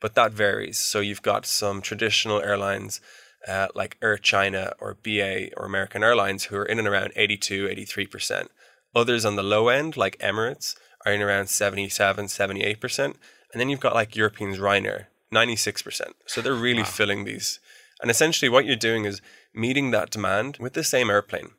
but 0.00 0.16
that 0.16 0.32
varies. 0.32 0.76
So 0.76 0.98
you've 0.98 1.22
got 1.22 1.46
some 1.46 1.80
traditional 1.80 2.42
airlines 2.42 3.00
uh, 3.46 3.68
like 3.76 3.96
Air 4.02 4.18
China 4.18 4.72
or 4.80 4.96
BA 5.02 5.54
or 5.56 5.66
American 5.66 6.02
Airlines 6.02 6.44
who 6.44 6.56
are 6.56 6.64
in 6.64 6.80
and 6.80 6.88
around 6.88 7.12
82, 7.14 7.68
83%. 7.68 8.48
Others 8.94 9.24
on 9.24 9.36
the 9.36 9.42
low 9.44 9.68
end, 9.68 9.96
like 9.96 10.18
Emirates, 10.18 10.74
are 11.06 11.12
in 11.12 11.22
around 11.22 11.48
77, 11.48 12.26
78%. 12.26 13.04
And 13.04 13.14
then 13.54 13.68
you've 13.68 13.80
got 13.80 13.94
like 13.94 14.16
Europeans 14.16 14.58
Ryanair, 14.58 15.06
96%. 15.32 16.12
So 16.26 16.40
they're 16.40 16.54
really 16.54 16.84
filling 16.84 17.24
these. 17.24 17.60
And 18.00 18.10
essentially 18.10 18.48
what 18.48 18.66
you're 18.66 18.76
doing 18.76 19.04
is 19.04 19.22
meeting 19.54 19.92
that 19.92 20.10
demand 20.10 20.56
with 20.58 20.72
the 20.72 20.82
same 20.82 21.08
airplane. 21.08 21.50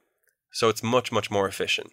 So 0.51 0.67
it's 0.67 0.83
much, 0.83 1.11
much 1.11 1.31
more 1.31 1.47
efficient. 1.47 1.91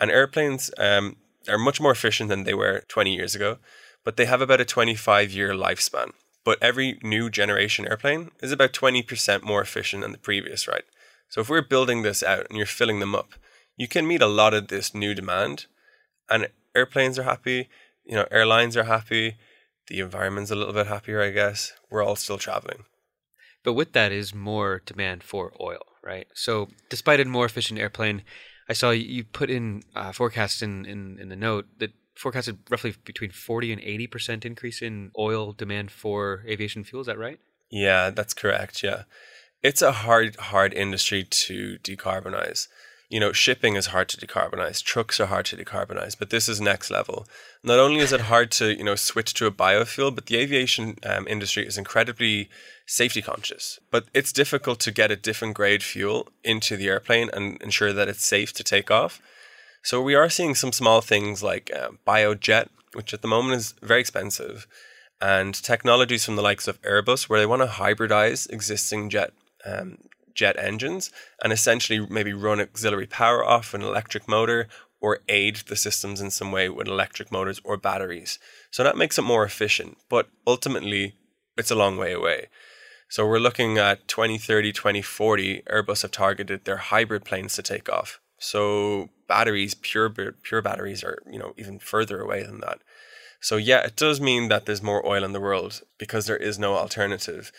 And 0.00 0.10
airplanes 0.10 0.70
um, 0.78 1.16
are 1.48 1.58
much 1.58 1.80
more 1.80 1.92
efficient 1.92 2.28
than 2.28 2.44
they 2.44 2.54
were 2.54 2.84
20 2.88 3.14
years 3.14 3.34
ago, 3.34 3.58
but 4.04 4.16
they 4.16 4.26
have 4.26 4.40
about 4.40 4.60
a 4.60 4.64
25 4.64 5.32
year 5.32 5.50
lifespan. 5.50 6.12
But 6.44 6.62
every 6.62 6.98
new 7.02 7.28
generation 7.28 7.86
airplane 7.86 8.30
is 8.40 8.52
about 8.52 8.72
20% 8.72 9.42
more 9.42 9.60
efficient 9.60 10.02
than 10.02 10.12
the 10.12 10.18
previous, 10.18 10.66
right? 10.66 10.84
So 11.28 11.40
if 11.40 11.50
we're 11.50 11.62
building 11.62 12.02
this 12.02 12.22
out 12.22 12.46
and 12.48 12.56
you're 12.56 12.66
filling 12.66 13.00
them 13.00 13.14
up, 13.14 13.34
you 13.76 13.86
can 13.86 14.06
meet 14.06 14.22
a 14.22 14.26
lot 14.26 14.54
of 14.54 14.68
this 14.68 14.94
new 14.94 15.14
demand, 15.14 15.66
and 16.28 16.48
airplanes 16.74 17.18
are 17.18 17.24
happy, 17.24 17.68
you 18.04 18.14
know, 18.14 18.26
airlines 18.30 18.76
are 18.76 18.84
happy, 18.84 19.36
the 19.88 20.00
environment's 20.00 20.50
a 20.50 20.56
little 20.56 20.72
bit 20.72 20.86
happier, 20.86 21.22
I 21.22 21.30
guess. 21.30 21.72
We're 21.90 22.02
all 22.02 22.16
still 22.16 22.38
traveling. 22.38 22.84
But 23.62 23.74
with 23.74 23.92
that 23.92 24.12
is 24.12 24.34
more 24.34 24.82
demand 24.84 25.22
for 25.22 25.52
oil, 25.60 25.82
right? 26.02 26.26
So 26.34 26.68
despite 26.88 27.20
a 27.20 27.24
more 27.24 27.46
efficient 27.46 27.78
airplane, 27.78 28.22
I 28.68 28.72
saw 28.74 28.90
you 28.90 29.24
put 29.24 29.50
in 29.50 29.82
uh, 29.94 30.12
forecasts 30.12 30.62
in, 30.62 30.84
in, 30.84 31.18
in 31.18 31.28
the 31.28 31.36
note 31.36 31.66
that 31.78 31.92
forecasted 32.14 32.58
roughly 32.68 32.94
between 33.04 33.30
40 33.30 33.72
and 33.72 33.80
80% 33.80 34.44
increase 34.44 34.82
in 34.82 35.10
oil 35.18 35.52
demand 35.52 35.90
for 35.90 36.44
aviation 36.46 36.84
fuel. 36.84 37.00
Is 37.00 37.06
that 37.06 37.18
right? 37.18 37.38
Yeah, 37.70 38.10
that's 38.10 38.34
correct. 38.34 38.82
Yeah. 38.82 39.04
It's 39.62 39.82
a 39.82 39.92
hard, 39.92 40.36
hard 40.36 40.74
industry 40.74 41.24
to 41.24 41.78
decarbonize. 41.82 42.68
You 43.08 43.20
know, 43.20 43.32
shipping 43.32 43.74
is 43.74 43.86
hard 43.86 44.10
to 44.10 44.18
decarbonize, 44.18 44.82
trucks 44.82 45.18
are 45.18 45.26
hard 45.26 45.46
to 45.46 45.56
decarbonize, 45.56 46.18
but 46.18 46.28
this 46.28 46.46
is 46.46 46.60
next 46.60 46.90
level. 46.90 47.26
Not 47.62 47.78
only 47.78 48.00
is 48.00 48.12
it 48.12 48.22
hard 48.22 48.50
to, 48.52 48.76
you 48.76 48.84
know, 48.84 48.96
switch 48.96 49.32
to 49.34 49.46
a 49.46 49.50
biofuel, 49.50 50.14
but 50.14 50.26
the 50.26 50.36
aviation 50.36 50.96
um, 51.06 51.26
industry 51.26 51.66
is 51.66 51.78
incredibly 51.78 52.50
safety 52.86 53.22
conscious. 53.22 53.78
But 53.90 54.04
it's 54.12 54.30
difficult 54.30 54.78
to 54.80 54.90
get 54.90 55.10
a 55.10 55.16
different 55.16 55.54
grade 55.54 55.82
fuel 55.82 56.28
into 56.44 56.76
the 56.76 56.88
airplane 56.88 57.30
and 57.32 57.60
ensure 57.62 57.94
that 57.94 58.08
it's 58.08 58.24
safe 58.24 58.52
to 58.54 58.64
take 58.64 58.90
off. 58.90 59.22
So 59.82 60.02
we 60.02 60.14
are 60.14 60.28
seeing 60.28 60.54
some 60.54 60.72
small 60.72 61.00
things 61.00 61.42
like 61.42 61.70
uh, 61.74 61.90
biojet, 62.06 62.68
which 62.92 63.14
at 63.14 63.22
the 63.22 63.28
moment 63.28 63.54
is 63.54 63.74
very 63.80 64.00
expensive, 64.00 64.66
and 65.20 65.54
technologies 65.54 66.26
from 66.26 66.36
the 66.36 66.42
likes 66.42 66.68
of 66.68 66.80
Airbus 66.82 67.28
where 67.28 67.40
they 67.40 67.46
want 67.46 67.62
to 67.62 67.68
hybridize 67.68 68.50
existing 68.50 69.08
jet 69.08 69.32
um, 69.64 69.98
jet 70.38 70.56
engines 70.56 71.10
and 71.42 71.52
essentially 71.52 72.06
maybe 72.08 72.32
run 72.32 72.60
auxiliary 72.60 73.08
power 73.08 73.44
off 73.44 73.74
an 73.74 73.82
electric 73.82 74.28
motor 74.28 74.68
or 75.00 75.18
aid 75.28 75.56
the 75.66 75.74
systems 75.74 76.20
in 76.20 76.30
some 76.30 76.52
way 76.52 76.68
with 76.68 76.86
electric 76.86 77.32
motors 77.32 77.60
or 77.64 77.76
batteries. 77.76 78.38
So 78.70 78.84
that 78.84 78.96
makes 78.96 79.18
it 79.18 79.22
more 79.22 79.44
efficient, 79.44 79.98
but 80.08 80.28
ultimately 80.46 81.16
it's 81.56 81.72
a 81.72 81.80
long 81.82 81.96
way 81.96 82.12
away. 82.12 82.46
So 83.08 83.26
we're 83.26 83.40
looking 83.40 83.78
at 83.78 84.06
2030, 84.06 84.72
2040, 84.72 85.62
Airbus 85.62 86.02
have 86.02 86.12
targeted 86.12 86.64
their 86.64 86.76
hybrid 86.76 87.24
planes 87.24 87.54
to 87.54 87.62
take 87.62 87.88
off. 87.88 88.20
So 88.38 89.08
batteries, 89.26 89.74
pure 89.74 90.08
pure 90.08 90.62
batteries 90.62 91.02
are, 91.02 91.18
you 91.28 91.38
know, 91.40 91.52
even 91.56 91.80
further 91.80 92.20
away 92.20 92.44
than 92.44 92.60
that. 92.60 92.78
So 93.40 93.56
yeah, 93.56 93.80
it 93.80 93.96
does 93.96 94.20
mean 94.20 94.48
that 94.48 94.66
there's 94.66 94.82
more 94.82 95.04
oil 95.04 95.24
in 95.24 95.32
the 95.32 95.40
world 95.40 95.82
because 95.98 96.26
there 96.26 96.36
is 96.36 96.58
no 96.58 96.76
alternative. 96.76 97.50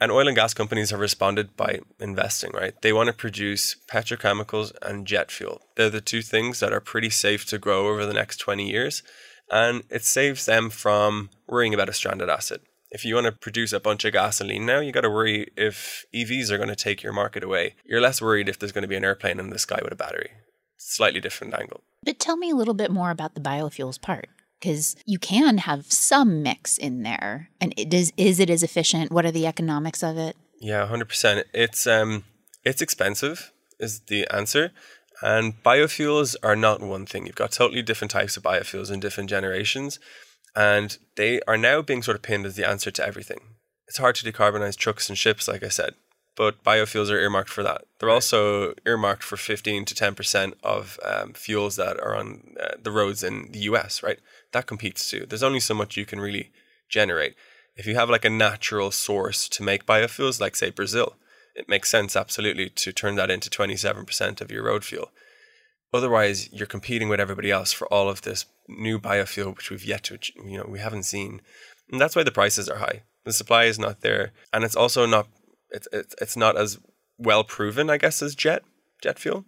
And 0.00 0.10
oil 0.10 0.26
and 0.26 0.36
gas 0.36 0.54
companies 0.54 0.90
have 0.90 1.00
responded 1.00 1.56
by 1.56 1.80
investing, 2.00 2.50
right? 2.52 2.74
They 2.82 2.92
want 2.92 3.06
to 3.06 3.12
produce 3.12 3.76
petrochemicals 3.88 4.72
and 4.82 5.06
jet 5.06 5.30
fuel. 5.30 5.60
They're 5.76 5.90
the 5.90 6.00
two 6.00 6.22
things 6.22 6.60
that 6.60 6.72
are 6.72 6.80
pretty 6.80 7.10
safe 7.10 7.46
to 7.46 7.58
grow 7.58 7.88
over 7.88 8.04
the 8.04 8.12
next 8.12 8.38
20 8.38 8.68
years. 8.68 9.02
And 9.50 9.84
it 9.90 10.04
saves 10.04 10.46
them 10.46 10.70
from 10.70 11.30
worrying 11.46 11.74
about 11.74 11.88
a 11.88 11.92
stranded 11.92 12.28
asset. 12.28 12.60
If 12.90 13.04
you 13.04 13.14
want 13.14 13.26
to 13.26 13.32
produce 13.32 13.72
a 13.72 13.80
bunch 13.80 14.04
of 14.04 14.12
gasoline 14.12 14.66
now, 14.66 14.80
you 14.80 14.92
got 14.92 15.02
to 15.02 15.10
worry 15.10 15.48
if 15.56 16.04
EVs 16.14 16.50
are 16.50 16.58
going 16.58 16.68
to 16.68 16.76
take 16.76 17.02
your 17.02 17.12
market 17.12 17.42
away. 17.42 17.74
You're 17.84 18.00
less 18.00 18.22
worried 18.22 18.48
if 18.48 18.58
there's 18.58 18.72
going 18.72 18.82
to 18.82 18.88
be 18.88 18.96
an 18.96 19.04
airplane 19.04 19.40
in 19.40 19.50
the 19.50 19.58
sky 19.58 19.80
with 19.82 19.92
a 19.92 19.96
battery. 19.96 20.30
Slightly 20.76 21.20
different 21.20 21.54
angle. 21.54 21.82
But 22.04 22.18
tell 22.18 22.36
me 22.36 22.50
a 22.50 22.54
little 22.54 22.74
bit 22.74 22.90
more 22.90 23.10
about 23.10 23.34
the 23.34 23.40
biofuels 23.40 24.00
part 24.00 24.28
because 24.64 24.96
you 25.04 25.18
can 25.18 25.58
have 25.58 25.92
some 25.92 26.42
mix 26.42 26.78
in 26.78 27.02
there. 27.02 27.50
And 27.60 27.74
it 27.76 27.92
is 27.92 28.12
is 28.16 28.40
it 28.40 28.48
as 28.48 28.62
efficient? 28.62 29.12
What 29.12 29.26
are 29.26 29.30
the 29.30 29.46
economics 29.46 30.02
of 30.02 30.16
it? 30.16 30.36
Yeah, 30.58 30.86
hundred 30.86 31.08
percent. 31.10 31.46
It's 31.52 31.86
um, 31.86 32.24
it's 32.64 32.80
expensive 32.80 33.52
is 33.78 34.00
the 34.06 34.26
answer. 34.28 34.72
And 35.22 35.62
biofuels 35.62 36.34
are 36.42 36.56
not 36.56 36.80
one 36.80 37.06
thing. 37.06 37.26
You've 37.26 37.34
got 37.34 37.52
totally 37.52 37.82
different 37.82 38.10
types 38.10 38.36
of 38.36 38.42
biofuels 38.42 38.90
in 38.90 39.00
different 39.00 39.30
generations, 39.30 39.98
and 40.56 40.96
they 41.16 41.40
are 41.46 41.56
now 41.56 41.82
being 41.82 42.02
sort 42.02 42.16
of 42.16 42.22
pinned 42.22 42.46
as 42.46 42.56
the 42.56 42.66
answer 42.66 42.90
to 42.90 43.06
everything. 43.06 43.40
It's 43.86 43.98
hard 43.98 44.16
to 44.16 44.32
decarbonize 44.32 44.76
trucks 44.76 45.08
and 45.08 45.16
ships, 45.16 45.46
like 45.46 45.62
I 45.62 45.68
said 45.68 45.94
but 46.36 46.62
biofuels 46.64 47.10
are 47.10 47.18
earmarked 47.18 47.50
for 47.50 47.62
that. 47.62 47.82
They're 47.98 48.08
right. 48.08 48.14
also 48.14 48.74
earmarked 48.86 49.22
for 49.22 49.36
15 49.36 49.84
to 49.86 49.94
10% 49.94 50.54
of 50.62 50.98
um, 51.04 51.32
fuels 51.32 51.76
that 51.76 51.98
are 52.00 52.16
on 52.16 52.54
uh, 52.60 52.74
the 52.82 52.90
roads 52.90 53.22
in 53.22 53.50
the 53.52 53.60
US, 53.60 54.02
right? 54.02 54.18
That 54.54 54.68
competes 54.68 55.10
too. 55.10 55.26
There's 55.26 55.42
only 55.42 55.58
so 55.58 55.74
much 55.74 55.96
you 55.96 56.06
can 56.06 56.20
really 56.20 56.52
generate. 56.88 57.34
If 57.76 57.86
you 57.86 57.96
have 57.96 58.08
like 58.08 58.24
a 58.24 58.30
natural 58.30 58.92
source 58.92 59.48
to 59.48 59.64
make 59.64 59.84
biofuels, 59.84 60.40
like 60.40 60.54
say 60.54 60.70
Brazil, 60.70 61.16
it 61.56 61.68
makes 61.68 61.90
sense 61.90 62.14
absolutely 62.14 62.70
to 62.70 62.92
turn 62.92 63.16
that 63.16 63.32
into 63.32 63.50
27% 63.50 64.40
of 64.40 64.52
your 64.52 64.62
road 64.62 64.84
fuel. 64.84 65.10
Otherwise, 65.92 66.52
you're 66.52 66.68
competing 66.68 67.08
with 67.08 67.18
everybody 67.18 67.50
else 67.50 67.72
for 67.72 67.92
all 67.92 68.08
of 68.08 68.22
this 68.22 68.46
new 68.68 69.00
biofuel, 69.00 69.56
which 69.56 69.70
we've 69.70 69.84
yet 69.84 70.04
to, 70.04 70.18
you 70.36 70.56
know, 70.56 70.66
we 70.68 70.78
haven't 70.78 71.02
seen. 71.02 71.40
And 71.90 72.00
that's 72.00 72.14
why 72.14 72.22
the 72.22 72.30
prices 72.30 72.68
are 72.68 72.78
high. 72.78 73.02
The 73.24 73.32
supply 73.32 73.64
is 73.64 73.78
not 73.78 74.02
there. 74.02 74.30
And 74.52 74.62
it's 74.62 74.76
also 74.76 75.04
not 75.04 75.26
it's 75.70 75.88
it's 75.92 76.14
it's 76.20 76.36
not 76.36 76.56
as 76.56 76.78
well 77.18 77.42
proven, 77.42 77.90
I 77.90 77.98
guess, 77.98 78.22
as 78.22 78.36
jet 78.36 78.62
jet 79.02 79.18
fuel, 79.18 79.46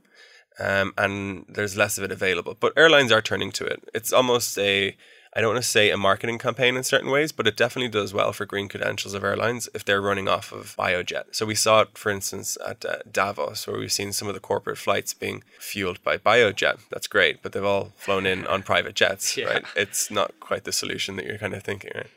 um, 0.59 0.93
and 0.97 1.45
there's 1.49 1.77
less 1.77 1.99
of 1.99 2.05
it 2.05 2.13
available. 2.13 2.57
But 2.59 2.73
airlines 2.77 3.13
are 3.13 3.23
turning 3.23 3.53
to 3.53 3.65
it. 3.65 3.89
It's 3.95 4.13
almost 4.13 4.59
a 4.59 4.97
I 5.37 5.43
don't 5.43 5.53
want 5.53 5.63
to 5.63 5.71
say 5.71 5.91
a 5.91 5.99
marketing 5.99 6.39
campaign 6.39 6.79
in 6.79 6.83
certain 6.83 7.11
ways, 7.11 7.31
but 7.31 7.47
it 7.47 7.59
definitely 7.59 7.91
does 7.91 8.15
well 8.15 8.33
for 8.33 8.47
green 8.47 8.69
credentials 8.71 9.13
of 9.13 9.23
airlines 9.23 9.69
if 9.75 9.85
they're 9.85 10.01
running 10.01 10.29
off 10.29 10.51
of 10.51 10.75
biojet. 10.79 11.25
So 11.33 11.45
we 11.45 11.55
saw 11.55 11.83
it, 11.83 11.99
for 11.99 12.09
instance, 12.11 12.57
at 12.67 12.87
uh, 12.87 12.97
Davos, 13.13 13.67
where 13.67 13.79
we've 13.79 13.93
seen 13.93 14.15
some 14.15 14.29
of 14.29 14.35
the 14.35 14.41
corporate 14.41 14.79
flights 14.79 15.13
being 15.13 15.45
fueled 15.59 16.03
by 16.03 16.17
biojet. 16.17 16.79
That's 16.91 17.07
great, 17.07 17.43
but 17.43 17.53
they've 17.53 17.63
all 17.63 17.93
flown 17.99 18.25
in 18.25 18.47
on 18.47 18.63
private 18.63 18.95
jets, 18.95 19.37
yeah. 19.37 19.45
right? 19.45 19.65
It's 19.77 20.11
not 20.11 20.41
quite 20.41 20.65
the 20.65 20.73
solution 20.73 21.17
that 21.17 21.27
you're 21.27 21.37
kind 21.37 21.53
of 21.53 21.63
thinking, 21.63 21.91
right? 21.95 22.11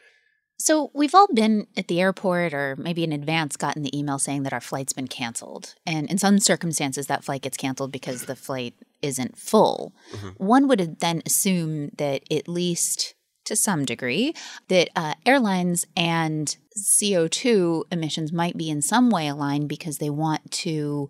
So, 0.62 0.92
we've 0.94 1.16
all 1.16 1.28
been 1.34 1.68
at 1.78 1.88
the 1.88 2.02
airport 2.02 2.54
or 2.54 2.76
maybe 2.78 3.04
in 3.04 3.14
advance 3.14 3.56
gotten 3.56 3.82
the 3.82 3.98
email 3.98 4.20
saying 4.20 4.44
that 4.44 4.54
our 4.54 4.62
flight's 4.62 4.94
been 4.94 5.08
canceled. 5.08 5.76
And 5.86 6.10
in 6.10 6.18
some 6.18 6.40
circumstances, 6.40 7.08
that 7.08 7.24
flight 7.24 7.42
gets 7.42 7.58
canceled 7.58 7.94
because 7.94 8.26
the 8.26 8.36
flight 8.36 8.76
isn't 9.02 9.38
full. 9.38 9.94
Mm-hmm. 10.12 10.30
One 10.46 10.68
would 10.68 11.00
then 11.00 11.22
assume 11.26 11.92
that, 11.98 12.22
at 12.32 12.48
least 12.48 13.16
to 13.46 13.56
some 13.56 13.86
degree, 13.86 14.34
that 14.68 14.90
uh, 14.96 15.14
airlines 15.26 15.86
and 15.96 16.56
CO2 16.78 17.84
emissions 17.92 18.32
might 18.32 18.58
be 18.58 18.70
in 18.70 18.82
some 18.82 19.10
way 19.10 19.28
aligned 19.28 19.70
because 19.70 19.98
they 19.98 20.10
want 20.10 20.52
to 20.52 21.10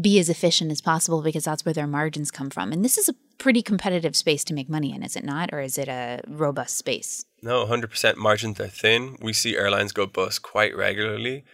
be 0.00 0.18
as 0.18 0.28
efficient 0.28 0.70
as 0.70 0.82
possible 0.82 1.22
because 1.22 1.44
that's 1.44 1.64
where 1.64 1.72
their 1.72 1.86
margins 1.86 2.30
come 2.30 2.50
from. 2.50 2.72
And 2.72 2.84
this 2.84 2.98
is 2.98 3.08
a 3.08 3.14
pretty 3.38 3.62
competitive 3.62 4.14
space 4.14 4.44
to 4.44 4.54
make 4.54 4.68
money 4.68 4.94
in, 4.94 5.02
is 5.02 5.16
it 5.16 5.24
not? 5.24 5.50
Or 5.52 5.60
is 5.60 5.78
it 5.78 5.88
a 5.88 6.20
robust 6.26 6.76
space? 6.76 7.24
No, 7.42 7.64
100% 7.64 8.16
margins 8.16 8.60
are 8.60 8.68
thin. 8.68 9.16
We 9.20 9.32
see 9.32 9.56
airlines 9.56 9.92
go 9.92 10.06
bust 10.06 10.42
quite 10.42 10.76
regularly. 10.76 11.44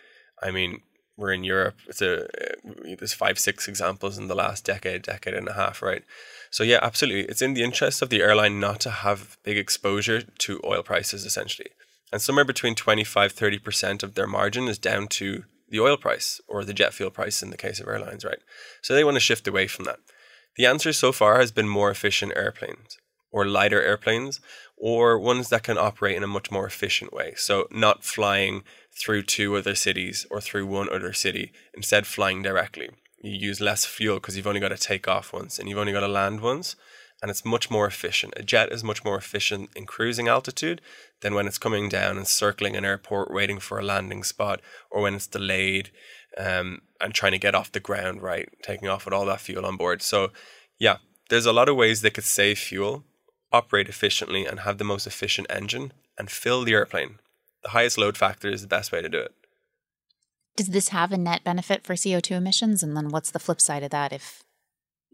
I 0.43 0.51
mean, 0.51 0.81
we're 1.17 1.33
in 1.33 1.45
Europe. 1.45 1.77
It's 1.87 2.03
a 2.03 2.27
eh, 2.41 2.97
there's 2.99 3.13
five, 3.13 3.39
six 3.39 3.69
examples 3.69 4.19
in 4.19 4.29
the 4.29 4.35
last 4.35 4.65
decade, 4.65 5.03
decade 5.03 5.35
and 5.35 5.49
a 5.49 5.53
half, 5.53 5.83
right? 5.83 6.03
So 6.51 6.65
yeah, 6.65 6.79
absolutely. 6.83 7.23
It's 7.23 7.43
in 7.43 7.55
the 7.55 7.63
interest 7.63 8.03
of 8.03 8.09
the 8.09 8.23
airline 8.23 8.59
not 8.61 8.81
to 8.81 8.91
have 8.91 9.37
big 9.45 9.59
exposure 9.59 10.23
to 10.23 10.61
oil 10.65 10.83
prices 10.83 11.25
essentially. 11.25 11.71
And 12.13 12.21
somewhere 12.21 12.45
between 12.45 12.75
25, 12.75 13.35
30% 13.35 14.03
of 14.03 14.15
their 14.15 14.27
margin 14.27 14.69
is 14.69 14.79
down 14.79 15.09
to 15.09 15.45
the 15.69 15.81
oil 15.81 15.97
price 15.97 16.41
or 16.47 16.65
the 16.65 16.75
jet 16.75 16.95
fuel 16.95 17.11
price 17.11 17.43
in 17.43 17.51
the 17.51 17.57
case 17.57 17.81
of 17.81 17.89
airlines, 17.89 18.25
right? 18.25 18.39
So 18.83 18.95
they 18.95 19.05
want 19.05 19.17
to 19.17 19.21
shift 19.21 19.49
away 19.49 19.67
from 19.67 19.85
that. 19.87 19.99
The 20.57 20.67
answer 20.67 20.93
so 20.93 21.11
far 21.11 21.39
has 21.39 21.51
been 21.51 21.69
more 21.69 21.91
efficient 21.91 22.33
airplanes 22.37 22.99
or 23.35 23.45
lighter 23.45 23.83
airplanes 23.83 24.41
or 24.77 25.19
ones 25.19 25.49
that 25.49 25.65
can 25.65 25.77
operate 25.77 26.17
in 26.17 26.23
a 26.23 26.29
much 26.29 26.53
more 26.53 26.67
efficient 26.67 27.13
way. 27.13 27.35
So 27.37 27.67
not 27.73 28.05
flying 28.05 28.63
through 28.97 29.25
two 29.25 29.57
other 29.57 29.75
cities 29.75 30.25
or 30.31 30.41
through 30.41 30.67
one 30.67 30.89
other 30.89 31.13
city, 31.13 31.53
instead 31.75 32.07
flying 32.07 32.43
directly. 32.43 32.91
You 33.21 33.33
use 33.33 33.61
less 33.61 33.85
fuel 33.85 34.17
because 34.19 34.37
you've 34.37 34.47
only 34.47 34.61
got 34.61 34.69
to 34.69 34.77
take 34.77 35.09
off 35.09 35.33
once 35.33 35.59
and 35.59 35.69
you've 35.69 35.79
only 35.79 35.93
got 35.93 36.07
to 36.07 36.09
land 36.09 36.43
once 36.43 36.77
and 37.21 37.29
it's 37.29 37.45
much 37.45 37.73
more 37.73 37.89
efficient. 37.89 38.35
A 38.37 38.45
jet 38.45 38.71
is 38.71 38.85
much 38.85 39.05
more 39.05 39.17
efficient 39.17 39.71
in 39.75 39.85
cruising 39.85 40.29
altitude 40.29 40.81
than 41.23 41.35
when 41.35 41.49
it's 41.49 41.59
coming 41.59 41.89
down 41.89 42.17
and 42.17 42.29
circling 42.29 42.77
an 42.77 42.85
airport 42.85 43.33
waiting 43.33 43.59
for 43.59 43.81
a 43.81 43.85
landing 43.85 44.23
spot 44.23 44.61
or 44.93 45.03
when 45.03 45.15
it's 45.15 45.27
delayed 45.27 45.91
um, 46.39 46.83
and 47.01 47.15
trying 47.15 47.33
to 47.33 47.39
get 47.39 47.57
off 47.57 47.73
the 47.73 47.81
ground, 47.81 48.23
right? 48.23 48.49
Taking 48.63 48.89
off 48.89 49.07
with 49.07 49.15
all 49.15 49.27
that 49.27 49.41
fuel 49.41 49.67
on 49.67 49.77
board. 49.77 50.03
So, 50.03 50.31
yeah, 50.79 50.99
there's 51.31 51.47
a 51.47 51.53
lot 51.53 51.69
of 51.69 51.77
ways 51.77 52.01
they 52.01 52.11
could 52.11 52.25
save 52.25 52.59
fuel, 52.59 53.05
operate 53.55 53.89
efficiently, 53.89 54.45
and 54.47 54.61
have 54.61 54.79
the 54.79 54.85
most 54.93 55.07
efficient 55.07 55.47
engine 55.49 55.93
and 56.19 56.31
fill 56.31 56.65
the 56.65 56.75
airplane. 56.75 57.19
The 57.63 57.71
highest 57.71 57.97
load 57.99 58.17
factor 58.17 58.49
is 58.49 58.63
the 58.63 58.69
best 58.77 58.93
way 58.93 59.01
to 59.01 59.09
do 59.09 59.19
it. 59.19 59.33
Does 60.57 60.69
this 60.69 60.91
have 60.91 61.13
a 61.13 61.17
net 61.17 61.43
benefit 61.45 61.85
for 61.85 61.95
CO2 61.95 62.33
emissions? 62.33 62.83
And 62.83 62.97
then 62.97 63.09
what's 63.09 63.31
the 63.31 63.39
flip 63.39 63.61
side 63.61 63.83
of 63.83 63.91
that 63.91 64.13
if 64.13 64.45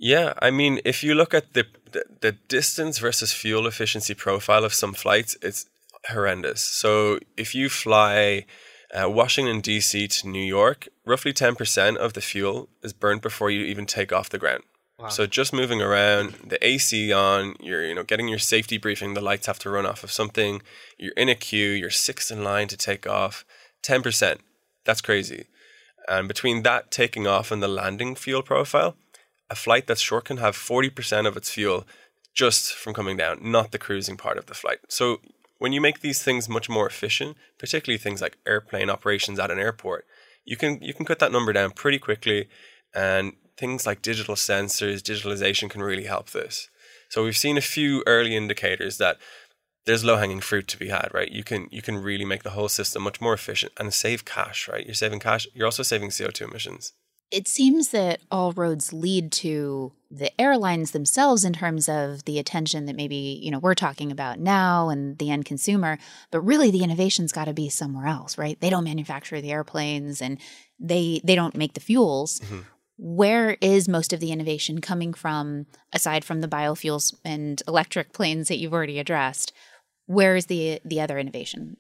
yeah, 0.03 0.33
I 0.41 0.51
mean, 0.51 0.81
if 0.87 1.05
you 1.05 1.15
look 1.15 1.35
at 1.35 1.53
the, 1.53 1.67
the, 1.93 2.05
the 2.23 2.33
distance 2.33 2.97
versus 2.99 3.35
fuel 3.35 3.67
efficiency 3.67 4.15
profile 4.15 4.65
of 4.65 4.73
some 4.73 4.95
flights, 4.95 5.37
it's 5.43 5.67
horrendous. 6.09 6.63
So 6.63 7.19
if 7.37 7.55
you 7.55 7.69
fly 7.69 8.47
uh, 8.95 9.11
Washington 9.11 9.61
D.C. 9.61 10.09
to 10.09 10.29
New 10.29 10.43
York, 10.43 10.89
roughly 11.05 11.35
ten 11.35 11.55
percent 11.55 11.99
of 11.99 12.15
the 12.15 12.23
fuel 12.23 12.71
is 12.83 12.95
burnt 12.95 13.21
before 13.21 13.51
you 13.51 13.67
even 13.67 13.85
take 13.85 14.11
off 14.11 14.31
the 14.31 14.39
ground. 14.39 14.63
Wow. 15.01 15.09
So 15.09 15.27
just 15.27 15.53
moving 15.53 15.81
around, 15.81 16.35
the 16.45 16.65
AC 16.67 17.13
on, 17.13 17.57
you're 17.61 17.87
you 17.87 17.95
know 17.95 18.03
getting 18.03 18.29
your 18.29 18.39
safety 18.39 18.77
briefing. 18.77 19.15
The 19.15 19.21
lights 19.21 19.47
have 19.47 19.59
to 19.61 19.71
run 19.71 19.87
off 19.87 20.05
of 20.05 20.13
something. 20.13 20.63
You're 20.99 21.13
in 21.17 21.29
a 21.29 21.35
queue. 21.35 21.71
You're 21.71 21.91
sixth 21.91 22.31
in 22.31 22.45
line 22.45 22.69
to 22.69 22.77
take 22.77 23.07
off. 23.07 23.45
Ten 23.83 24.03
percent. 24.03 24.41
That's 24.85 25.01
crazy. 25.01 25.47
And 26.09 26.29
between 26.29 26.63
that 26.65 26.91
taking 26.91 27.27
off 27.27 27.51
and 27.51 27.63
the 27.63 27.69
landing 27.69 28.15
fuel 28.15 28.43
profile, 28.43 28.97
a 29.49 29.55
flight 29.55 29.87
that's 29.87 30.01
short 30.01 30.25
can 30.25 30.39
have 30.39 30.57
40% 30.57 31.27
of 31.27 31.37
its 31.37 31.51
fuel 31.51 31.87
just 32.35 32.73
from 32.73 32.95
coming 32.95 33.17
down, 33.17 33.39
not 33.43 33.71
the 33.71 33.79
cruising 33.79 34.17
part 34.17 34.39
of 34.39 34.47
the 34.47 34.55
flight. 34.55 34.79
So 34.89 35.21
when 35.59 35.73
you 35.73 35.81
make 35.81 36.01
these 36.01 36.23
things 36.23 36.49
much 36.49 36.69
more 36.69 36.87
efficient, 36.87 37.37
particularly 37.59 37.99
things 37.99 38.23
like 38.23 38.39
airplane 38.47 38.89
operations 38.89 39.39
at 39.39 39.51
an 39.51 39.59
airport, 39.59 40.07
you 40.45 40.57
can 40.57 40.81
you 40.83 40.95
can 40.95 41.05
cut 41.05 41.19
that 41.19 41.33
number 41.33 41.53
down 41.53 41.71
pretty 41.71 41.99
quickly 41.99 42.49
and 42.95 43.35
things 43.61 43.87
like 43.87 44.03
digital 44.03 44.35
sensors, 44.35 45.03
digitalization 45.03 45.71
can 45.71 45.83
really 45.83 46.05
help 46.05 46.31
this. 46.31 46.69
So 47.11 47.23
we've 47.23 47.37
seen 47.37 47.59
a 47.59 47.73
few 47.77 48.03
early 48.07 48.35
indicators 48.35 48.97
that 48.99 49.19
there's 49.87 50.05
low 50.05 50.17
hanging 50.17 50.41
fruit 50.41 50.67
to 50.69 50.79
be 50.79 50.89
had, 50.89 51.09
right? 51.13 51.31
You 51.31 51.45
can 51.45 51.69
you 51.71 51.83
can 51.83 51.99
really 51.99 52.25
make 52.25 52.43
the 52.43 52.51
whole 52.51 52.69
system 52.69 53.03
much 53.03 53.21
more 53.21 53.35
efficient 53.35 53.73
and 53.79 53.93
save 53.93 54.25
cash, 54.25 54.69
right? 54.69 54.85
You're 54.85 54.95
saving 54.95 55.21
cash, 55.21 55.47
you're 55.55 55.67
also 55.67 55.83
saving 55.83 56.11
CO2 56.11 56.49
emissions. 56.49 56.93
It 57.31 57.47
seems 57.47 57.91
that 57.91 58.21
all 58.31 58.53
roads 58.53 58.93
lead 58.93 59.31
to 59.33 59.93
the 60.11 60.39
airlines 60.41 60.91
themselves 60.91 61.45
in 61.45 61.53
terms 61.53 61.89
of 61.89 62.25
the 62.25 62.41
attention 62.41 62.87
that 62.87 62.97
maybe, 62.97 63.41
you 63.41 63.53
know, 63.53 63.61
we're 63.61 63.77
talking 63.77 64.11
about 64.11 64.41
now 64.41 64.89
and 64.89 65.17
the 65.19 65.31
end 65.31 65.45
consumer, 65.45 65.97
but 66.33 66.41
really 66.41 66.73
the 66.73 66.83
innovation's 66.83 67.31
got 67.31 67.45
to 67.45 67.53
be 67.53 67.69
somewhere 67.69 68.07
else, 68.07 68.37
right? 68.37 68.61
They 68.61 68.69
don't 68.69 68.83
manufacture 68.83 69.41
the 69.41 69.53
airplanes 69.53 70.21
and 70.21 70.39
they 70.81 71.21
they 71.25 71.35
don't 71.35 71.57
make 71.57 71.75
the 71.75 71.81
fuels. 71.81 72.41
Mm-hmm. 72.41 72.61
Where 73.03 73.57
is 73.63 73.89
most 73.89 74.13
of 74.13 74.21
the 74.21 74.31
innovation 74.31 74.83
coming 74.83 75.15
from 75.15 75.65
aside 75.91 76.23
from 76.23 76.43
the 76.43 76.49
biofuels 76.49 77.15
and 77.25 77.63
electric 77.67 78.13
planes 78.13 78.49
that 78.49 78.59
you've 78.59 78.75
already 78.75 78.99
addressed? 78.99 79.55
Where 80.05 80.37
is 80.37 80.47
the 80.47 80.81
the 80.85 81.01
other 81.01 81.19
innovation? 81.19 81.79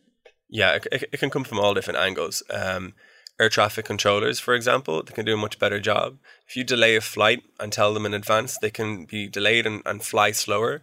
Yeah 0.48 0.78
it, 0.90 1.04
it 1.12 1.18
can 1.18 1.28
come 1.28 1.44
from 1.44 1.58
all 1.58 1.74
different 1.74 1.98
angles. 1.98 2.42
Um, 2.48 2.94
air 3.38 3.50
traffic 3.50 3.84
controllers 3.84 4.40
for 4.40 4.54
example 4.54 5.02
they 5.02 5.12
can 5.12 5.26
do 5.26 5.34
a 5.34 5.44
much 5.44 5.58
better 5.58 5.78
job. 5.78 6.16
If 6.48 6.56
you 6.56 6.64
delay 6.64 6.96
a 6.96 7.02
flight 7.02 7.42
and 7.60 7.70
tell 7.70 7.92
them 7.92 8.06
in 8.06 8.14
advance 8.14 8.56
they 8.56 8.70
can 8.70 9.04
be 9.04 9.28
delayed 9.28 9.66
and, 9.66 9.82
and 9.84 10.02
fly 10.02 10.32
slower 10.32 10.82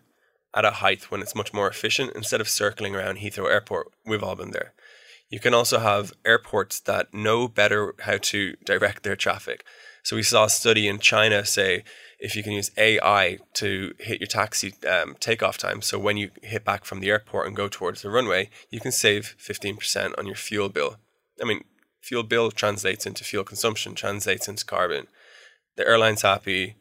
at 0.54 0.66
a 0.66 0.72
height 0.72 1.10
when 1.10 1.22
it's 1.22 1.36
much 1.36 1.52
more 1.52 1.68
efficient 1.68 2.14
instead 2.16 2.42
of 2.42 2.48
circling 2.48 2.96
around 2.96 3.18
heathrow 3.18 3.50
airport. 3.50 3.88
We've 4.06 4.24
all 4.24 4.36
been 4.36 4.52
there. 4.52 4.74
You 5.30 5.40
can 5.40 5.54
also 5.56 5.80
have 5.80 6.14
airports 6.26 6.80
that 6.82 7.14
know 7.14 7.48
better 7.48 7.96
how 8.02 8.18
to 8.18 8.56
direct 8.64 9.02
their 9.02 9.16
traffic 9.16 9.66
so 10.08 10.16
we 10.16 10.24
saw 10.24 10.46
a 10.46 10.50
study 10.50 10.88
in 10.88 11.00
China 11.00 11.44
say 11.44 11.84
if 12.18 12.34
you 12.34 12.42
can 12.42 12.54
use 12.54 12.72
AI 12.78 13.40
to 13.56 13.94
hit 14.00 14.22
your 14.22 14.28
taxi 14.28 14.74
um, 14.90 15.18
takeoff 15.20 15.58
time, 15.58 15.82
so 15.82 16.00
when 16.00 16.16
you 16.16 16.32
hit 16.42 16.64
back 16.64 16.86
from 16.86 17.02
the 17.02 17.10
airport 17.10 17.46
and 17.46 17.58
go 17.58 17.68
towards 17.68 18.04
the 18.04 18.10
runway, 18.10 18.50
you 18.70 18.80
can 18.80 18.94
save 18.94 19.36
15% 19.38 20.18
on 20.18 20.26
your 20.26 20.38
fuel 20.38 20.70
bill. 20.70 20.96
I 21.42 21.46
mean, 21.46 21.66
fuel 22.00 22.24
bill 22.24 22.52
translates 22.52 23.06
into 23.06 23.26
fuel 23.26 23.44
consumption, 23.44 23.96
translates 23.96 24.48
into 24.48 24.64
carbon. 24.64 25.08
The 25.76 25.86
airline's 25.86 26.22
happy, 26.22 26.78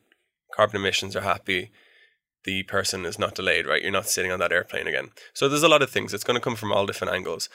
carbon 0.54 0.80
emissions 0.80 1.16
are 1.16 1.22
happy, 1.22 1.72
the 2.44 2.62
person 2.62 3.04
is 3.04 3.18
not 3.18 3.34
delayed, 3.34 3.66
right? 3.66 3.82
You're 3.82 3.90
not 3.90 4.06
sitting 4.06 4.30
on 4.30 4.38
that 4.38 4.52
airplane 4.52 4.86
again. 4.86 5.08
So 5.34 5.48
there's 5.48 5.64
a 5.64 5.68
lot 5.68 5.82
of 5.82 5.90
things. 5.90 6.14
It's 6.14 6.22
going 6.22 6.38
to 6.38 6.44
come 6.44 6.54
from 6.54 6.70
all 6.70 6.86
different 6.86 7.12
angles. 7.12 7.48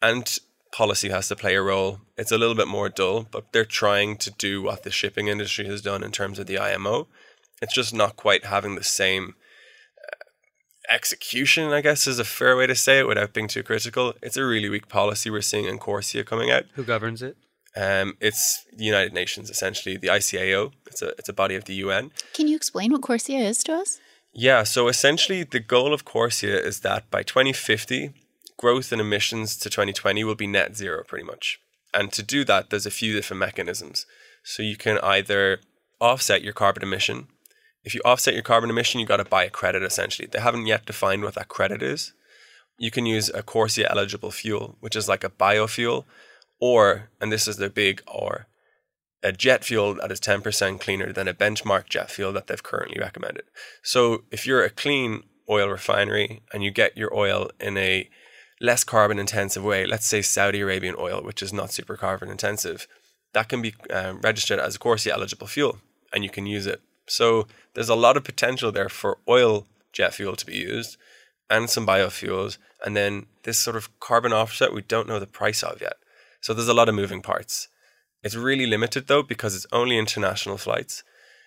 And 0.00 0.38
policy 0.72 1.10
has 1.10 1.28
to 1.28 1.36
play 1.36 1.54
a 1.54 1.62
role. 1.62 2.00
It's 2.16 2.32
a 2.32 2.38
little 2.38 2.54
bit 2.54 2.68
more 2.68 2.88
dull, 2.88 3.26
but 3.30 3.52
they're 3.52 3.64
trying 3.64 4.16
to 4.18 4.30
do 4.30 4.62
what 4.62 4.82
the 4.82 4.90
shipping 4.90 5.28
industry 5.28 5.66
has 5.66 5.82
done 5.82 6.02
in 6.02 6.12
terms 6.12 6.38
of 6.38 6.46
the 6.46 6.58
IMO. 6.58 7.08
It's 7.60 7.74
just 7.74 7.94
not 7.94 8.16
quite 8.16 8.44
having 8.46 8.74
the 8.74 8.84
same 8.84 9.34
uh, 9.98 10.94
execution, 10.94 11.72
I 11.72 11.80
guess 11.80 12.06
is 12.06 12.18
a 12.18 12.24
fair 12.24 12.56
way 12.56 12.66
to 12.66 12.74
say 12.74 12.98
it 12.98 13.08
without 13.08 13.32
being 13.32 13.48
too 13.48 13.62
critical. 13.62 14.14
It's 14.22 14.36
a 14.36 14.44
really 14.44 14.68
weak 14.68 14.88
policy 14.88 15.30
we're 15.30 15.40
seeing 15.40 15.64
in 15.64 15.78
CORSIA 15.78 16.24
coming 16.24 16.50
out. 16.50 16.64
Who 16.74 16.84
governs 16.84 17.22
it? 17.22 17.36
Um, 17.76 18.16
it's 18.20 18.64
the 18.72 18.84
United 18.84 19.12
Nations, 19.12 19.50
essentially, 19.50 19.96
the 19.96 20.08
ICAO. 20.08 20.72
It's 20.86 21.02
a, 21.02 21.08
it's 21.18 21.28
a 21.28 21.32
body 21.32 21.54
of 21.54 21.64
the 21.64 21.74
UN. 21.74 22.10
Can 22.32 22.48
you 22.48 22.56
explain 22.56 22.92
what 22.92 23.02
CORSIA 23.02 23.40
is 23.40 23.62
to 23.64 23.74
us? 23.74 24.00
Yeah, 24.32 24.62
so 24.62 24.88
essentially, 24.88 25.42
the 25.42 25.60
goal 25.60 25.92
of 25.92 26.04
CORSIA 26.04 26.62
is 26.62 26.80
that 26.80 27.10
by 27.10 27.22
2050, 27.22 28.12
growth 28.58 28.92
in 28.92 29.00
emissions 29.00 29.56
to 29.56 29.70
2020 29.70 30.22
will 30.24 30.34
be 30.34 30.46
net 30.46 30.76
zero 30.76 31.02
pretty 31.04 31.24
much. 31.24 31.58
And 31.94 32.12
to 32.12 32.22
do 32.22 32.44
that, 32.44 32.68
there's 32.68 32.84
a 32.84 32.90
few 32.90 33.14
different 33.14 33.40
mechanisms. 33.40 34.04
So 34.42 34.62
you 34.62 34.76
can 34.76 34.98
either 34.98 35.60
offset 36.00 36.42
your 36.42 36.52
carbon 36.52 36.82
emission. 36.82 37.28
If 37.82 37.94
you 37.94 38.02
offset 38.04 38.34
your 38.34 38.42
carbon 38.42 38.68
emission, 38.68 39.00
you've 39.00 39.08
got 39.08 39.16
to 39.16 39.24
buy 39.24 39.44
a 39.44 39.50
credit 39.50 39.82
essentially. 39.82 40.28
They 40.30 40.40
haven't 40.40 40.66
yet 40.66 40.84
defined 40.84 41.22
what 41.22 41.34
that 41.36 41.48
credit 41.48 41.82
is. 41.82 42.12
You 42.78 42.90
can 42.90 43.06
use 43.06 43.30
a 43.30 43.42
CORSIA 43.42 43.88
eligible 43.90 44.30
fuel, 44.30 44.76
which 44.80 44.94
is 44.94 45.08
like 45.08 45.24
a 45.24 45.30
biofuel, 45.30 46.04
or, 46.60 47.10
and 47.20 47.32
this 47.32 47.48
is 47.48 47.56
the 47.56 47.70
big 47.70 48.02
or, 48.06 48.46
a 49.22 49.32
jet 49.32 49.64
fuel 49.64 49.94
that 49.94 50.12
is 50.12 50.20
10% 50.20 50.78
cleaner 50.78 51.12
than 51.12 51.26
a 51.26 51.34
benchmark 51.34 51.88
jet 51.88 52.10
fuel 52.10 52.32
that 52.32 52.46
they've 52.46 52.62
currently 52.62 53.00
recommended. 53.00 53.44
So 53.82 54.24
if 54.30 54.46
you're 54.46 54.62
a 54.62 54.70
clean 54.70 55.24
oil 55.50 55.68
refinery 55.68 56.42
and 56.52 56.62
you 56.62 56.70
get 56.70 56.96
your 56.96 57.14
oil 57.16 57.50
in 57.58 57.76
a 57.76 58.08
less 58.60 58.84
carbon 58.84 59.18
intensive 59.18 59.64
way, 59.64 59.86
let's 59.86 60.06
say 60.06 60.22
Saudi 60.22 60.60
Arabian 60.60 60.96
oil, 60.98 61.22
which 61.22 61.42
is 61.42 61.52
not 61.52 61.72
super 61.72 61.96
carbon 61.96 62.30
intensive, 62.30 62.86
that 63.32 63.48
can 63.48 63.62
be 63.62 63.74
um, 63.90 64.20
registered 64.20 64.58
as 64.58 64.76
a 64.76 64.78
CORSIA 64.78 65.12
eligible 65.12 65.46
fuel 65.46 65.78
and 66.12 66.24
you 66.24 66.30
can 66.30 66.46
use 66.46 66.66
it. 66.66 66.80
So 67.06 67.46
there's 67.74 67.88
a 67.88 67.94
lot 67.94 68.16
of 68.16 68.24
potential 68.24 68.72
there 68.72 68.88
for 68.88 69.18
oil 69.28 69.66
jet 69.92 70.14
fuel 70.14 70.36
to 70.36 70.46
be 70.46 70.56
used 70.56 70.96
and 71.50 71.70
some 71.70 71.86
biofuels. 71.86 72.58
And 72.84 72.96
then 72.96 73.26
this 73.44 73.58
sort 73.58 73.76
of 73.76 73.98
carbon 74.00 74.32
offset, 74.32 74.72
we 74.72 74.82
don't 74.82 75.08
know 75.08 75.18
the 75.18 75.26
price 75.26 75.62
of 75.62 75.80
yet. 75.80 75.94
So 76.40 76.54
there's 76.54 76.68
a 76.68 76.74
lot 76.74 76.88
of 76.88 76.94
moving 76.94 77.22
parts. 77.22 77.68
It's 78.22 78.34
really 78.34 78.66
limited 78.66 79.06
though 79.06 79.22
because 79.22 79.54
it's 79.54 79.66
only 79.72 79.98
international 79.98 80.58
flights. 80.58 81.04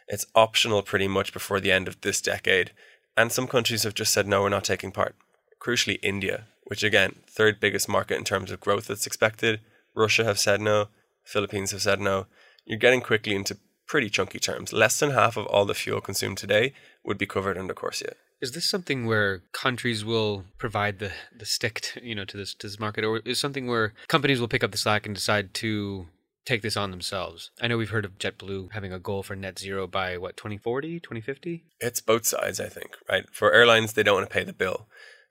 It's 0.08 0.26
optional 0.36 0.82
pretty 0.82 1.08
much 1.08 1.34
before 1.34 1.60
the 1.60 1.71
end 1.71 1.88
of 1.88 2.02
this 2.02 2.21
decade. 2.21 2.71
And 3.17 3.32
some 3.32 3.47
countries 3.47 3.84
have 3.84 3.93
just 3.93 4.13
said, 4.13 4.28
no, 4.28 4.41
we're 4.41 4.50
not 4.50 4.63
taking 4.63 4.91
part. 4.91 5.15
Crucially, 5.60 6.00
India 6.02 6.47
which 6.71 6.84
again, 6.84 7.15
third 7.27 7.60
biggest 7.60 7.89
market 7.89 8.17
in 8.17 8.23
terms 8.23 8.49
of 8.49 8.62
growth 8.62 8.88
that's 8.88 9.05
expected. 9.05 9.60
Russia 9.93 10.23
have 10.23 10.39
said 10.39 10.62
no, 10.62 10.88
Philippines 11.21 11.71
have 11.71 11.81
said 11.81 11.99
no. 11.99 12.27
You're 12.63 12.79
getting 12.79 13.01
quickly 13.01 13.36
into 13.36 13.57
pretty 13.88 14.10
chunky 14.10 14.39
terms. 14.39 14.71
Less 14.71 14.97
than 14.97 15.12
half 15.12 15.36
of 15.36 15.45
all 15.47 15.65
the 15.65 15.73
fuel 15.73 15.99
consumed 15.99 16.38
today 16.38 16.71
would 17.03 17.17
be 17.17 17.25
covered 17.25 17.57
under 17.57 17.73
CORSIA. 17.73 18.13
Is 18.39 18.53
this 18.53 18.69
something 18.69 19.05
where 19.05 19.41
countries 19.51 20.05
will 20.05 20.45
provide 20.57 20.99
the, 20.99 21.12
the 21.38 21.45
stick 21.45 21.81
to, 21.81 22.05
you 22.05 22.15
know 22.15 22.23
to 22.23 22.38
this 22.38 22.53
to 22.53 22.67
this 22.67 22.79
market, 22.79 23.03
or 23.03 23.17
is 23.25 23.38
something 23.38 23.67
where 23.67 23.93
companies 24.07 24.39
will 24.39 24.47
pick 24.47 24.63
up 24.63 24.71
the 24.71 24.77
slack 24.77 25.05
and 25.05 25.13
decide 25.13 25.53
to 25.55 26.07
take 26.45 26.62
this 26.62 26.77
on 26.77 26.89
themselves? 26.89 27.51
I 27.62 27.67
know 27.67 27.77
we've 27.77 27.89
heard 27.89 28.05
of 28.05 28.17
JetBlue 28.17 28.71
having 28.71 28.93
a 28.93 28.97
goal 28.97 29.23
for 29.23 29.36
net 29.36 29.60
zero 29.60 29.88
by 29.88 30.17
what 30.17 30.38
2040, 30.38 31.01
2050. 31.01 31.65
It's 31.81 31.99
both 31.99 32.25
sides, 32.25 32.62
I 32.62 32.69
think. 32.69 32.91
Right 33.10 33.25
for 33.29 33.51
airlines, 33.51 33.91
they 33.91 34.03
don't 34.03 34.15
want 34.15 34.29
to 34.29 34.34
pay 34.34 34.45
the 34.45 34.53
bill 34.53 34.88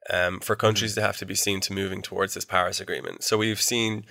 um, 0.08 0.40
for 0.40 0.56
countries 0.56 0.92
mm-hmm. 0.92 1.00
to 1.00 1.06
have 1.06 1.16
to 1.18 1.26
be 1.26 1.34
seen 1.34 1.60
to 1.60 1.72
moving 1.72 2.02
towards 2.02 2.34
this 2.34 2.44
Paris 2.44 2.80
Agreement. 2.80 3.22
So 3.22 3.36
we've 3.36 3.60
seen 3.60 4.04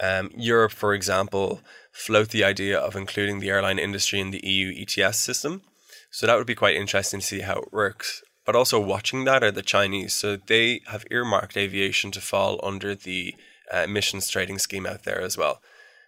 um, 0.00 0.30
Europe, 0.36 0.72
for 0.72 0.94
example, 0.94 1.60
float 1.92 2.30
the 2.30 2.44
idea 2.44 2.78
of 2.78 2.96
including 2.96 3.40
the 3.40 3.50
airline 3.50 3.78
industry 3.78 4.20
in 4.20 4.30
the 4.30 4.44
EU 4.46 4.72
ETS 4.82 5.18
system. 5.18 5.62
So 6.10 6.26
that 6.26 6.36
would 6.36 6.46
be 6.46 6.54
quite 6.54 6.76
interesting 6.76 7.20
to 7.20 7.26
see 7.26 7.40
how 7.40 7.58
it 7.58 7.72
works. 7.72 8.22
But 8.44 8.56
also 8.56 8.78
watching 8.78 9.24
that 9.24 9.42
are 9.42 9.50
the 9.50 9.62
Chinese. 9.62 10.14
So 10.14 10.36
they 10.36 10.80
have 10.88 11.04
earmarked 11.10 11.56
aviation 11.56 12.10
to 12.12 12.20
fall 12.20 12.60
under 12.62 12.94
the 12.94 13.34
uh, 13.72 13.78
emissions 13.78 14.28
trading 14.28 14.58
scheme 14.58 14.86
out 14.86 15.04
there 15.04 15.20
as 15.20 15.38
well. 15.38 15.60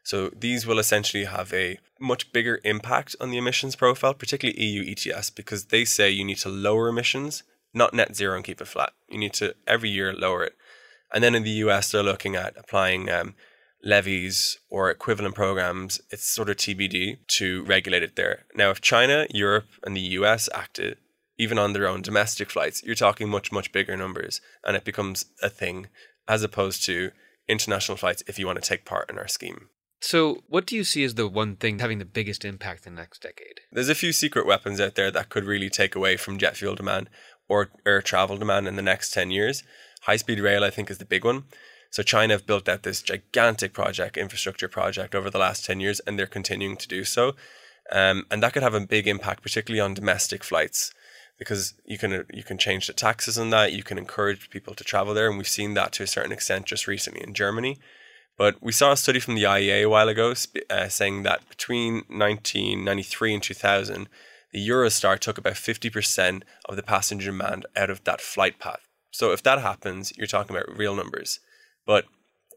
So 0.03 0.29
these 0.29 0.67
will 0.67 0.79
essentially 0.79 1.25
have 1.25 1.53
a 1.53 1.79
much 1.99 2.33
bigger 2.33 2.61
impact 2.63 3.17
on 3.21 3.31
the 3.31 3.39
emissions 3.39 3.75
profile, 3.75 4.15
particularly 4.15 4.61
EU 4.63 4.93
ETS, 4.93 5.31
because 5.31 5.67
they 5.67 5.85
say 5.85 6.11
you 6.11 6.25
need 6.25 6.39
to 6.39 6.49
lower 6.49 6.89
emissions 6.89 7.43
not 7.77 7.95
net 7.95 8.17
zero 8.17 8.35
and 8.35 8.45
keep 8.45 8.61
it 8.61 8.67
flat. 8.67 8.93
You 9.09 9.19
need 9.19 9.35
to 9.35 9.55
every 9.67 9.91
year 9.91 10.13
lower 10.13 10.43
it. 10.45 10.55
And 11.13 11.23
then 11.23 11.35
in 11.35 11.45
the 11.45 11.51
US, 11.51 11.93
they're 11.93 12.03
looking 12.03 12.35
at 12.35 12.57
applying 12.57 13.09
um, 13.11 13.35
levies 13.85 14.59
or 14.69 14.91
equivalent 14.91 15.35
programs. 15.35 16.01
It's 16.11 16.27
sort 16.27 16.49
of 16.49 16.57
TBD 16.57 17.19
to 17.39 17.63
regulate 17.65 18.03
it 18.03 18.17
there. 18.17 18.47
Now, 18.55 18.71
if 18.71 18.81
China, 18.81 19.27
Europe, 19.31 19.69
and 19.85 19.95
the 19.95 20.01
US 20.01 20.49
acted, 20.53 20.99
even 21.39 21.59
on 21.59 21.75
their 21.75 21.87
own 21.87 22.03
domestic 22.03 22.51
flights, 22.51 22.83
you're 22.83 22.95
talking 22.95 23.29
much, 23.29 23.53
much 23.53 23.71
bigger 23.71 23.97
numbers, 23.97 24.41
and 24.65 24.77
it 24.77 24.85
becomes 24.85 25.27
a 25.43 25.51
thing 25.51 25.89
as 26.27 26.43
opposed 26.43 26.85
to 26.87 27.11
international 27.47 27.97
flights 27.97 28.23
if 28.27 28.39
you 28.39 28.47
want 28.47 28.61
to 28.61 28.69
take 28.69 28.85
part 28.85 29.11
in 29.11 29.19
our 29.19 29.29
scheme. 29.29 29.69
So, 30.01 30.43
what 30.49 30.67
do 30.67 30.77
you 30.77 30.85
see 30.85 31.05
as 31.05 31.15
the 31.15 31.27
one 31.27 31.57
thing 31.57 31.79
having 31.79 31.99
the 31.99 32.05
biggest 32.05 32.45
impact 32.45 32.87
in 32.87 32.95
the 32.95 33.01
next 33.01 33.23
decade? 33.23 33.61
There's 33.73 33.89
a 33.89 33.95
few 33.95 34.13
secret 34.13 34.47
weapons 34.47 34.81
out 34.81 34.95
there 34.95 35.11
that 35.11 35.31
could 35.31 35.45
really 35.45 35.71
take 35.71 35.95
away 35.95 36.17
from 36.17 36.39
jet 36.39 36.57
fuel 36.57 36.75
demand 36.75 37.09
or 37.49 37.71
air 37.85 38.03
travel 38.03 38.37
demand 38.37 38.67
in 38.67 38.77
the 38.77 38.83
next 38.83 39.13
10 39.13 39.31
years. 39.31 39.63
High 40.03 40.17
speed 40.17 40.41
rail, 40.41 40.65
I 40.65 40.71
think, 40.71 40.91
is 40.91 40.99
the 40.99 41.05
big 41.05 41.25
one. 41.25 41.45
So 41.91 42.03
China 42.03 42.35
have 42.35 42.47
built 42.47 42.69
out 42.69 42.83
this 42.83 43.03
gigantic 43.03 43.73
project, 43.73 44.17
infrastructure 44.17 44.69
project 44.69 45.15
over 45.15 45.31
the 45.31 45.39
last 45.39 45.65
10 45.65 45.81
years, 45.81 46.01
and 46.01 46.19
they're 46.19 46.27
continuing 46.27 46.77
to 46.77 46.89
do 46.89 47.05
so. 47.05 47.35
Um, 47.91 48.27
and 48.31 48.43
that 48.43 48.53
could 48.53 48.63
have 48.63 48.75
a 48.75 48.81
big 48.81 49.07
impact, 49.07 49.43
particularly 49.43 49.81
on 49.81 49.95
domestic 49.95 50.43
flights, 50.43 50.93
because 51.39 51.75
you 51.85 51.99
can 51.99 52.25
you 52.33 52.43
can 52.43 52.59
change 52.59 52.87
the 52.87 52.93
taxes 52.93 53.39
on 53.39 53.51
that. 53.51 53.73
You 53.73 53.83
can 53.83 53.99
encourage 53.99 54.51
people 54.51 54.75
to 54.75 54.85
travel 54.85 55.15
there, 55.15 55.29
and 55.29 55.39
we've 55.39 55.49
seen 55.49 55.75
that 55.75 55.93
to 55.93 56.03
a 56.03 56.07
certain 56.07 56.33
extent 56.33 56.67
just 56.67 56.87
recently 56.87 57.23
in 57.23 57.35
Germany. 57.35 57.79
But 58.37 58.63
we 58.63 58.73
saw 58.73 58.93
a 58.93 58.97
study 58.97 59.21
from 59.21 59.35
the 59.35 59.45
IEA 59.45 59.85
a 59.85 59.89
while 59.89 60.09
ago 60.09 60.35
uh, 60.69 60.89
saying 60.89 61.23
that 61.23 61.49
between 61.49 62.05
1993 62.09 63.35
and 63.35 63.43
2000, 63.43 64.09
the 64.57 64.67
Eurostar 64.67 65.19
took 65.19 65.37
about 65.37 65.53
50% 65.53 66.43
of 66.65 66.77
the 66.77 66.83
passenger 66.83 67.31
demand 67.31 67.67
out 67.77 67.91
of 67.91 68.03
that 68.05 68.23
flight 68.23 68.59
path. 68.59 68.81
So 69.11 69.33
if 69.33 69.43
that 69.43 69.59
happens, 69.59 70.15
you're 70.17 70.27
talking 70.27 70.57
about 70.57 70.75
real 70.75 70.95
numbers. 70.95 71.41
But 71.85 72.07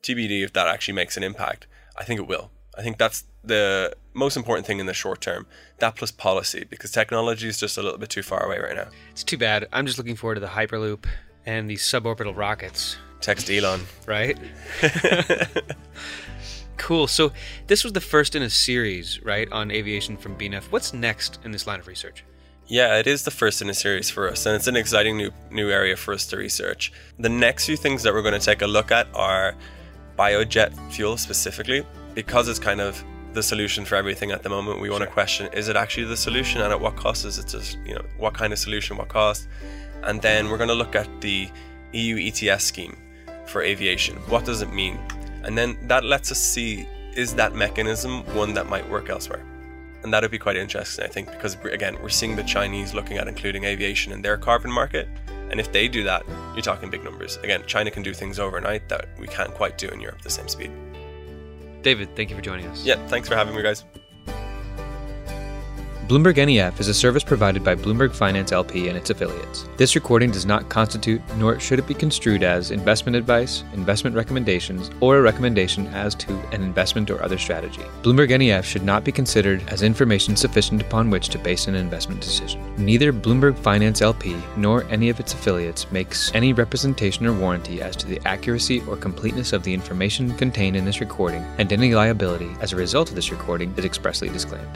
TBD 0.01 0.41
if 0.41 0.53
that 0.53 0.69
actually 0.69 0.93
makes 0.93 1.17
an 1.17 1.23
impact. 1.23 1.67
I 1.97 2.05
think 2.05 2.21
it 2.21 2.25
will. 2.25 2.51
I 2.77 2.83
think 2.83 2.99
that's 2.99 3.25
the 3.43 3.93
most 4.13 4.37
important 4.37 4.65
thing 4.65 4.79
in 4.79 4.85
the 4.85 4.93
short 4.93 5.19
term. 5.19 5.45
That 5.79 5.97
plus 5.97 6.09
policy, 6.09 6.65
because 6.69 6.91
technology 6.91 7.49
is 7.49 7.59
just 7.59 7.77
a 7.77 7.81
little 7.81 7.99
bit 7.99 8.09
too 8.09 8.23
far 8.23 8.45
away 8.45 8.59
right 8.59 8.77
now. 8.77 8.87
It's 9.11 9.25
too 9.25 9.37
bad. 9.37 9.67
I'm 9.73 9.85
just 9.85 9.97
looking 9.97 10.15
forward 10.15 10.35
to 10.35 10.39
the 10.39 10.47
Hyperloop 10.47 11.03
and 11.45 11.69
the 11.69 11.75
suborbital 11.75 12.37
rockets. 12.37 12.95
Text 13.19 13.49
Elon. 13.49 13.81
Right? 14.05 14.39
Cool. 16.89 17.05
So 17.05 17.31
this 17.67 17.83
was 17.83 17.93
the 17.93 18.01
first 18.01 18.35
in 18.35 18.41
a 18.41 18.49
series, 18.49 19.21
right, 19.21 19.47
on 19.51 19.69
aviation 19.69 20.17
from 20.17 20.35
BNEF. 20.35 20.71
What's 20.71 20.91
next 20.91 21.37
in 21.43 21.51
this 21.51 21.67
line 21.67 21.79
of 21.79 21.85
research? 21.85 22.23
Yeah, 22.65 22.97
it 22.97 23.05
is 23.05 23.25
the 23.25 23.29
first 23.29 23.61
in 23.61 23.69
a 23.69 23.75
series 23.75 24.09
for 24.09 24.27
us, 24.27 24.47
and 24.47 24.55
it's 24.55 24.65
an 24.65 24.75
exciting 24.75 25.15
new 25.15 25.29
new 25.51 25.69
area 25.69 25.95
for 25.95 26.15
us 26.15 26.25
to 26.29 26.37
research. 26.37 26.91
The 27.19 27.29
next 27.29 27.67
few 27.67 27.77
things 27.77 28.01
that 28.01 28.11
we're 28.11 28.23
going 28.23 28.39
to 28.39 28.43
take 28.43 28.63
a 28.63 28.65
look 28.65 28.91
at 28.91 29.07
are 29.13 29.53
biojet 30.17 30.71
fuel 30.91 31.15
specifically, 31.17 31.85
because 32.15 32.47
it's 32.47 32.57
kind 32.57 32.81
of 32.81 33.03
the 33.33 33.43
solution 33.43 33.85
for 33.85 33.95
everything 33.95 34.31
at 34.31 34.41
the 34.41 34.49
moment. 34.49 34.81
We 34.81 34.89
want 34.89 35.03
to 35.03 35.09
question: 35.11 35.47
Is 35.53 35.67
it 35.67 35.75
actually 35.75 36.05
the 36.05 36.17
solution, 36.17 36.59
and 36.61 36.73
at 36.73 36.81
what 36.81 36.95
cost 36.95 37.23
is 37.23 37.37
it? 37.37 37.49
Just 37.49 37.77
you 37.85 37.93
know, 37.93 38.05
what 38.17 38.33
kind 38.33 38.51
of 38.51 38.57
solution, 38.57 38.97
what 38.97 39.09
cost? 39.09 39.47
And 40.01 40.19
then 40.23 40.49
we're 40.49 40.57
going 40.57 40.69
to 40.75 40.81
look 40.83 40.95
at 40.95 41.07
the 41.21 41.51
EU 41.93 42.17
ETS 42.17 42.63
scheme 42.63 42.97
for 43.45 43.61
aviation. 43.61 44.15
What 44.27 44.43
does 44.43 44.63
it 44.63 44.73
mean? 44.73 44.97
And 45.49 45.57
then 45.57 45.79
that 45.87 46.03
lets 46.03 46.31
us 46.31 46.37
see 46.37 46.87
is 47.15 47.33
that 47.33 47.55
mechanism 47.55 48.23
one 48.35 48.53
that 48.53 48.69
might 48.69 48.87
work 48.87 49.09
elsewhere. 49.09 49.43
And 50.03 50.13
that'd 50.13 50.29
be 50.29 50.37
quite 50.37 50.55
interesting, 50.55 51.03
I 51.03 51.07
think, 51.07 51.31
because 51.31 51.57
again, 51.63 51.97
we're 52.03 52.09
seeing 52.09 52.35
the 52.35 52.43
Chinese 52.43 52.93
looking 52.93 53.17
at 53.17 53.27
including 53.27 53.63
aviation 53.63 54.13
in 54.13 54.21
their 54.21 54.37
carbon 54.37 54.69
market. 54.69 55.07
And 55.49 55.59
if 55.59 55.71
they 55.71 55.87
do 55.87 56.03
that, 56.03 56.23
you're 56.53 56.61
talking 56.61 56.91
big 56.91 57.03
numbers. 57.03 57.37
Again, 57.37 57.63
China 57.65 57.89
can 57.89 58.03
do 58.03 58.13
things 58.13 58.37
overnight 58.37 58.87
that 58.89 59.07
we 59.19 59.25
can't 59.25 59.51
quite 59.55 59.79
do 59.79 59.87
in 59.87 59.99
Europe 59.99 60.19
at 60.19 60.23
the 60.23 60.29
same 60.29 60.47
speed. 60.47 60.71
David, 61.81 62.15
thank 62.15 62.29
you 62.29 62.35
for 62.35 62.43
joining 62.43 62.67
us. 62.67 62.85
Yeah, 62.85 63.03
thanks 63.07 63.27
for 63.27 63.35
having 63.35 63.55
me, 63.55 63.63
guys. 63.63 63.85
Bloomberg 66.09 66.43
NEF 66.43 66.79
is 66.79 66.87
a 66.87 66.93
service 66.93 67.23
provided 67.23 67.63
by 67.63 67.75
Bloomberg 67.75 68.15
Finance 68.15 68.51
LP 68.51 68.87
and 68.87 68.97
its 68.97 69.11
affiliates. 69.11 69.69
This 69.77 69.93
recording 69.93 70.31
does 70.31 70.43
not 70.43 70.67
constitute, 70.67 71.21
nor 71.37 71.59
should 71.59 71.77
it 71.77 71.85
be 71.85 71.93
construed 71.93 72.41
as, 72.41 72.71
investment 72.71 73.15
advice, 73.15 73.63
investment 73.73 74.15
recommendations, 74.15 74.89
or 75.01 75.17
a 75.17 75.21
recommendation 75.21 75.85
as 75.89 76.15
to 76.15 76.33
an 76.51 76.63
investment 76.63 77.11
or 77.11 77.21
other 77.21 77.37
strategy. 77.37 77.83
Bloomberg 78.01 78.35
NEF 78.35 78.65
should 78.65 78.81
not 78.81 79.03
be 79.03 79.11
considered 79.11 79.61
as 79.67 79.83
information 79.83 80.35
sufficient 80.35 80.81
upon 80.81 81.11
which 81.11 81.29
to 81.29 81.37
base 81.37 81.67
an 81.67 81.75
investment 81.75 82.21
decision. 82.21 82.59
Neither 82.83 83.13
Bloomberg 83.13 83.55
Finance 83.55 84.01
LP 84.01 84.35
nor 84.57 84.85
any 84.85 85.09
of 85.09 85.19
its 85.19 85.35
affiliates 85.35 85.91
makes 85.91 86.33
any 86.33 86.53
representation 86.53 87.27
or 87.27 87.33
warranty 87.33 87.83
as 87.83 87.95
to 87.97 88.07
the 88.07 88.19
accuracy 88.25 88.81
or 88.87 88.97
completeness 88.97 89.53
of 89.53 89.61
the 89.61 89.75
information 89.75 90.35
contained 90.37 90.75
in 90.75 90.85
this 90.85 91.01
recording, 91.01 91.43
and 91.59 91.71
any 91.71 91.93
liability 91.93 92.49
as 92.61 92.73
a 92.73 92.75
result 92.75 93.09
of 93.09 93.15
this 93.15 93.29
recording 93.29 93.71
is 93.77 93.85
expressly 93.85 94.29
disclaimed. 94.29 94.75